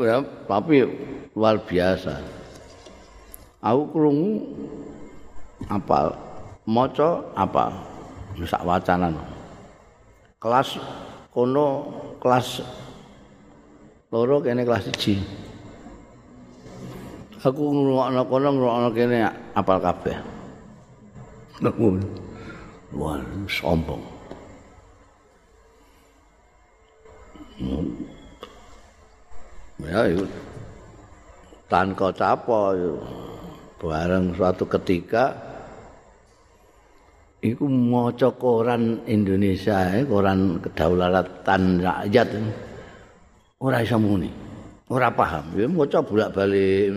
ya 0.00 0.24
tapi 0.48 0.86
luar 1.36 1.60
biasa 1.60 2.16
aku 3.60 3.82
krungu 3.92 4.32
apal 5.68 6.16
maca 6.64 7.20
apal 7.36 7.68
sak 8.48 8.64
wacanan 8.64 9.12
kelas 10.40 10.80
kono 11.28 11.92
kelas 12.16 12.64
loro 14.08 14.40
kene 14.40 14.64
kelas 14.64 14.88
1 14.88 15.49
aku 17.40 17.62
ngrungokno 17.72 18.20
kono 18.28 18.48
ngrungokno 18.52 18.88
kene 18.92 19.18
apal 19.56 19.78
kabeh. 19.80 20.16
Wah 22.90 23.20
sombong. 23.48 24.02
Ya 29.80 30.00
itu 30.08 30.24
tanpa 31.68 32.12
capa 32.12 32.76
bareng 33.80 34.36
suatu 34.36 34.68
ketika 34.68 35.32
iku 37.40 37.64
maca 37.64 38.28
koran 38.36 39.00
Indonesia 39.08 39.88
eh, 39.96 40.04
koran 40.04 40.60
kedaulatan 40.60 41.80
rakyat. 41.80 42.28
Ora 43.60 43.84
iso 43.84 44.00
muni 44.00 44.49
ora 44.90 45.08
paham. 45.08 45.46
Ya 45.54 45.66
maca 45.70 46.02
bolak-balik 46.02 46.90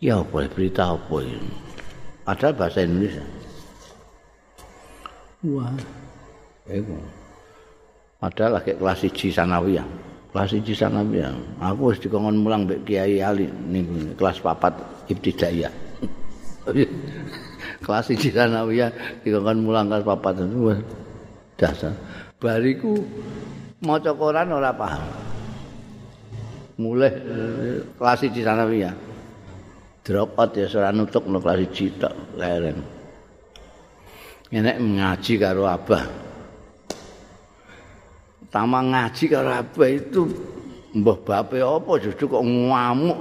ya 0.00 0.16
apa 0.24 0.48
berita 0.48 0.96
apa 0.96 1.16
ini 1.20 1.52
padahal 2.24 2.54
bahasa 2.56 2.86
Indonesia. 2.86 3.24
Wah. 5.44 5.74
Iku. 6.70 6.96
Padahal 8.20 8.60
lagi 8.60 8.72
kelas 8.76 9.00
1 9.08 9.32
sanawiyah. 9.34 9.88
Kelas 10.30 10.52
1 10.56 10.72
sanawiyah. 10.72 11.32
Aku 11.58 11.90
wis 11.90 11.98
dikongkon 12.00 12.38
mulang 12.40 12.64
mbek 12.68 12.86
Kiai 12.86 13.18
Ali 13.20 13.50
ning 13.68 14.14
kelas 14.14 14.40
4 14.40 15.10
ibtidaiyah 15.10 15.74
kelas 17.84 18.12
iki 18.14 18.30
sanawiyah 18.30 18.92
dikon 19.26 19.64
mulang 19.64 19.90
kelas 19.90 20.06
papat. 20.06 20.38
Dasar. 21.58 21.92
Bariku 22.40 22.96
maca 23.84 24.16
Quran 24.16 24.48
ora 24.54 24.72
paham 24.72 25.29
mulai 26.80 27.12
kelas 28.00 28.20
iki 28.24 28.40
sanawiyah 28.40 28.96
drop 30.00 30.32
out 30.40 30.56
ya 30.56 30.64
ora 30.72 30.88
nutuk 30.96 31.28
no 31.28 31.36
kelas 31.44 31.60
iki 31.68 31.92
tok 32.00 32.16
leren 32.40 32.80
enek 34.48 34.76
ngaji 34.80 35.32
karo 35.36 35.68
abah 35.68 36.30
Tama 38.50 38.82
ngaji 38.82 39.24
karo 39.30 39.54
abah 39.54 39.88
itu 39.94 40.26
mbah 40.90 41.18
bape 41.22 41.62
apa 41.62 41.92
justru 42.02 42.26
kok 42.26 42.42
ngamuk. 42.42 43.18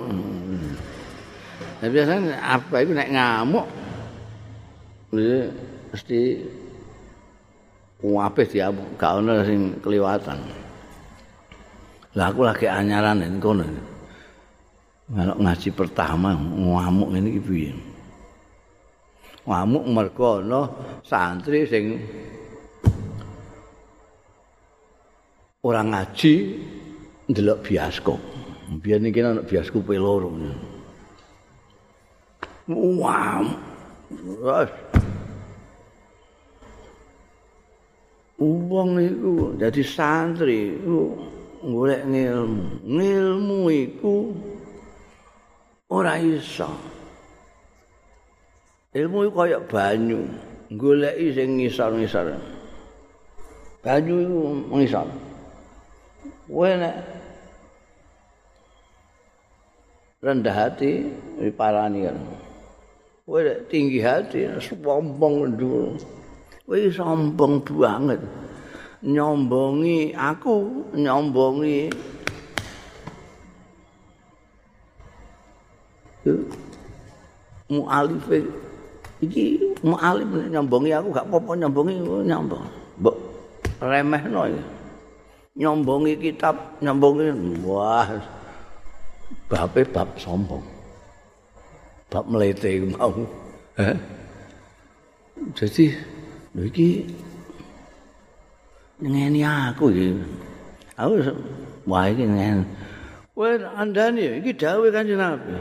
Nah, 1.79 1.87
biasanya 1.87 2.33
apa 2.41 2.75
itu 2.81 2.91
nek 2.97 3.13
ngamuk 3.13 3.65
Wis 5.13 5.49
mesti 5.93 6.21
wabeh 8.01 8.45
dia 8.45 8.73
gak 8.97 9.21
ono 9.21 9.41
sing 9.45 9.77
keliwatan. 9.81 10.37
Lah 12.19 12.35
aku 12.35 12.43
lagi 12.43 12.67
anyaran 12.67 13.39
kono. 13.39 13.63
Kalau 15.07 15.39
ngaji 15.39 15.69
pertama 15.71 16.35
ngamuk 16.35 17.15
ngene 17.15 17.27
iki 17.31 17.41
piye? 17.47 17.71
Ngamuk 19.47 19.87
mergo 19.87 20.43
ana 20.43 20.67
santri 20.99 21.63
sing 21.63 21.95
ora 25.63 25.79
ngaji 25.79 26.33
ndelok 27.31 27.63
bioskop. 27.63 28.19
Biyen 28.83 29.07
iki 29.07 29.23
ana 29.23 29.39
bioskop 29.39 29.87
loro. 29.95 30.35
Wah. 32.67 33.47
Wah. 34.43 34.67
Wong 38.43 38.89
iku 38.99 39.55
dadi 39.55 39.83
santri 39.87 40.75
iku 40.75 41.15
golek 41.63 42.03
ngilmu. 42.07 42.63
Ngilmu 42.87 43.59
iku 43.71 44.15
ora 45.91 46.15
iso. 46.19 46.69
Ilmu 48.95 49.29
iku 49.29 49.35
kaya 49.45 49.59
banyu, 49.61 50.25
goleki 50.73 51.35
sing 51.35 51.61
ngisor-ngisor. 51.61 52.33
Banyu 53.85 54.15
iku 54.25 54.39
ngisor. 54.73 55.07
Kowe 56.49 56.71
nek 56.73 56.95
rendah 60.25 60.55
hati 60.57 61.05
diparani 61.37 62.09
kan. 62.09 62.17
Kowe 63.29 63.39
tinggi 63.69 64.01
hati 64.01 64.49
sombong 64.57 65.53
ndul. 65.53 65.93
Kowe 66.65 66.77
sombong 66.89 67.61
banget. 67.61 68.21
Nyombongi 68.99 70.11
aku, 70.11 70.83
nyombongi 70.91 71.87
mualif 77.71 78.27
iki 79.23 79.71
mualif 79.87 80.27
nyombongi 80.51 80.91
aku 80.91 81.07
gak 81.15 81.25
apa-apa 81.31 81.51
nyombongi 81.63 81.93
nyombong. 82.27 82.65
Mbok 82.99 83.15
remehno. 83.79 84.41
Nyombongi 85.55 86.13
kitab, 86.19 86.55
nyombongi 86.83 87.31
wah. 87.63 88.19
Bape 89.47 89.87
bab 89.87 90.11
sombong. 90.19 90.63
Bab 92.11 92.27
melete 92.27 92.83
mau. 92.83 93.15
Jadi 95.55 95.95
lho 96.51 96.67
iki 96.67 97.07
ngene 98.99 99.39
aku 99.43 99.91
iki. 99.91 100.07
Aku 100.99 101.23
wah 101.87 102.05
iki 102.11 102.27
ngene. 102.27 102.63
Kowe 103.31 103.55
andani 103.79 104.43
iki 104.43 104.51
dawuh 104.51 104.91
Kanjeng 104.91 105.19
Nabi. 105.19 105.55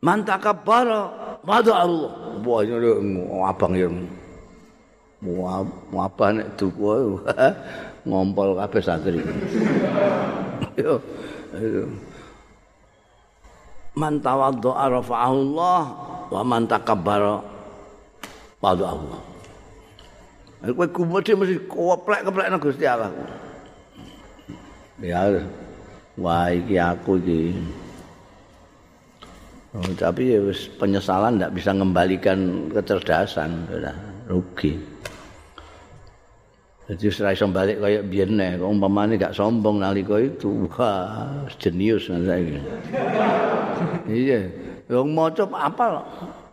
Man 0.00 0.24
takabbara 0.24 1.12
madu 1.44 1.72
Allah. 1.72 2.12
Wah 2.40 3.52
abang 3.52 3.76
ya. 3.76 3.88
Wah, 5.24 5.64
apa 5.96 6.24
nek 6.32 6.60
tuku 6.60 7.20
ngompol 8.04 8.56
kabeh 8.60 8.80
santri. 8.84 9.20
Yo. 10.76 11.00
Man 13.96 14.20
tawaddu 14.20 14.76
arafa'ahu 14.76 15.36
Allah 15.40 15.82
wa 16.28 16.42
man 16.44 16.68
takabbara 16.68 17.40
madu 18.60 18.84
Allah. 18.84 19.20
Kowe 20.72 20.88
kumede 20.90 21.32
mesti 21.36 21.56
koplek-koplek 21.68 22.48
nang 22.48 22.62
Gusti 22.62 22.86
Allah. 22.88 23.12
Ya. 24.98 25.44
Wah, 26.16 26.48
iki 26.48 26.80
aku 26.80 27.20
iki. 27.20 27.52
Oh, 29.76 29.92
tapi 29.92 30.32
ya 30.32 30.40
penyesalan 30.80 31.36
tidak 31.36 31.52
bisa 31.52 31.76
mengembalikan 31.76 32.72
kecerdasan, 32.72 33.68
sudah 33.68 33.92
rugi. 34.24 34.80
Jadi 36.86 37.12
serai 37.12 37.36
iso 37.36 37.50
balik 37.50 37.82
kaya 37.82 38.00
biyen 38.00 38.38
nek 38.40 38.62
umpamane 38.62 39.20
gak 39.20 39.36
sombong 39.36 39.82
nalika 39.84 40.16
itu, 40.16 40.70
wah, 40.72 41.44
jenius 41.60 42.08
saiki. 42.08 42.62
iya, 44.08 44.48
wong 44.88 45.12
maca 45.12 45.44
apal, 45.52 46.00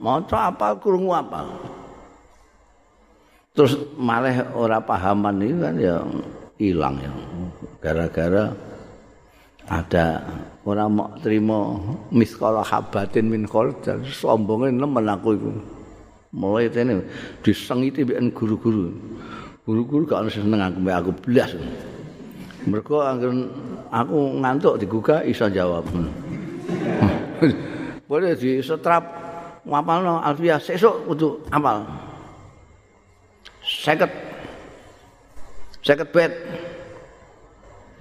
maca 0.01 0.51
apal 0.51 0.75
krungu 0.81 1.15
apal. 1.15 1.47
Terus 3.53 3.77
malah 4.01 4.49
ora 4.57 4.81
pahaman 4.81 5.37
itu 5.45 5.57
kan 5.61 5.75
ya 5.77 5.95
hilang 6.57 6.97
ya. 6.97 7.11
Gara-gara 7.79 8.49
ada 9.69 10.19
orang 10.67 10.89
mau 10.91 11.07
terima 11.21 11.77
miskala 12.09 12.65
habatin 12.65 13.29
min 13.29 13.45
khordal 13.47 14.03
sombongnya 14.09 14.73
nemen 14.73 15.05
aku 15.07 15.37
itu 15.37 15.49
mulai 16.33 16.67
ini 16.67 16.99
disengiti 17.45 18.01
bikin 18.01 18.33
guru-guru. 18.33 18.89
Guru-guru 19.63 20.03
gak 20.03 20.33
seneng 20.33 20.59
aku 20.59 20.83
aku 20.89 21.11
belas 21.23 21.55
mereka 22.67 23.15
aku 23.93 24.17
ngantuk 24.41 24.81
digugah 24.81 25.21
iso 25.23 25.47
jawab. 25.47 25.85
Boleh 28.09 28.33
di 28.35 28.59
setrap 28.59 29.03
ngapal 29.63 30.03
no 30.03 30.19
sesuk 30.59 31.07
untuk 31.07 31.47
apal 31.53 31.87
seket 33.83 34.11
seket 35.83 36.07
bet 36.15 36.31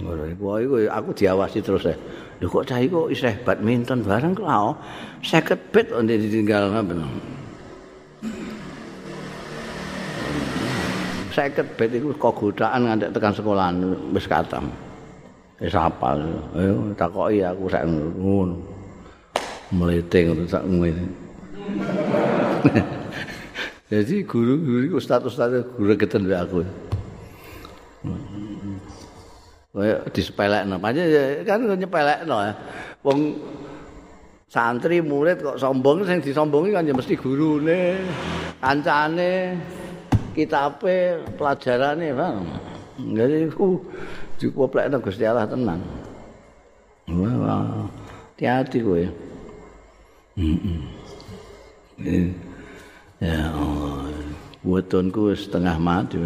Wah, 0.02 0.58
iku 0.58 0.82
aku 0.90 1.14
diawasi 1.14 1.62
terus 1.62 1.86
ya. 1.86 1.94
Lho 2.42 2.50
kok 2.50 2.66
cah 2.66 2.82
iku 2.82 3.06
isih 3.06 3.38
badminton 3.46 4.02
bareng 4.02 4.34
oh. 4.42 4.74
seket 5.22 5.70
bet 5.70 5.94
onde 5.94 6.18
ditinggal 6.18 6.74
ngapen. 6.74 7.06
Seket 11.30 11.78
bet 11.78 11.94
iku 11.94 12.10
kok 12.18 12.34
godaan 12.34 12.82
ngantek 12.82 13.14
tekan 13.14 13.30
sekolahan 13.30 13.78
wis 14.10 14.26
katam. 14.26 14.74
wis 15.62 15.78
apal 15.78 16.18
ayo 16.58 16.90
takoki 16.98 17.38
aku 17.46 17.70
sak 17.70 17.86
ngono 17.86 18.58
meleting 19.70 20.34
terus 20.34 20.50
sak 20.50 20.66
ngene 20.66 21.06
jadi 23.92 24.24
guru-guru 24.24 24.96
ustaz-ustaz 24.96 25.68
guru 25.76 25.92
keten 26.00 26.24
aku 26.32 26.64
Kaya 29.72 30.04
disepelekno. 30.12 30.76
Pancen 30.76 31.08
kan 31.48 31.64
nyepelekno 31.64 32.36
ya. 32.44 32.52
Wong 33.00 33.40
santri 34.44 35.00
murid 35.00 35.40
kok 35.40 35.56
sombong 35.56 36.04
sing 36.04 36.20
disombongi 36.20 36.76
kan 36.76 36.84
ya 36.84 36.92
mesti 36.92 37.16
gurune, 37.16 38.04
kancane, 38.60 39.56
kitabe, 40.36 41.24
pelajarane, 41.40 42.12
Bang. 42.12 42.44
Jadi 43.16 43.48
ku 43.48 43.80
dipoplekno 44.36 45.00
Gusti 45.00 45.24
Allah 45.24 45.48
tenang. 45.48 45.80
Wah, 47.08 47.88
hati-hati 48.36 48.78
kowe. 48.84 49.08
Heeh. 50.36 52.51
Ya, 53.22 53.54
wetonku 54.66 55.30
setengah 55.30 55.78
mati, 55.78 56.18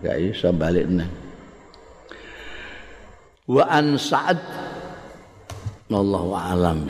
gak 0.00 0.16
iso 0.16 0.48
balik 0.56 0.88
nang. 0.88 1.12
wa 3.50 3.66
an 3.66 3.98
sa'ad 3.98 4.38
wallahu 5.90 6.30
a'lam 6.38 6.86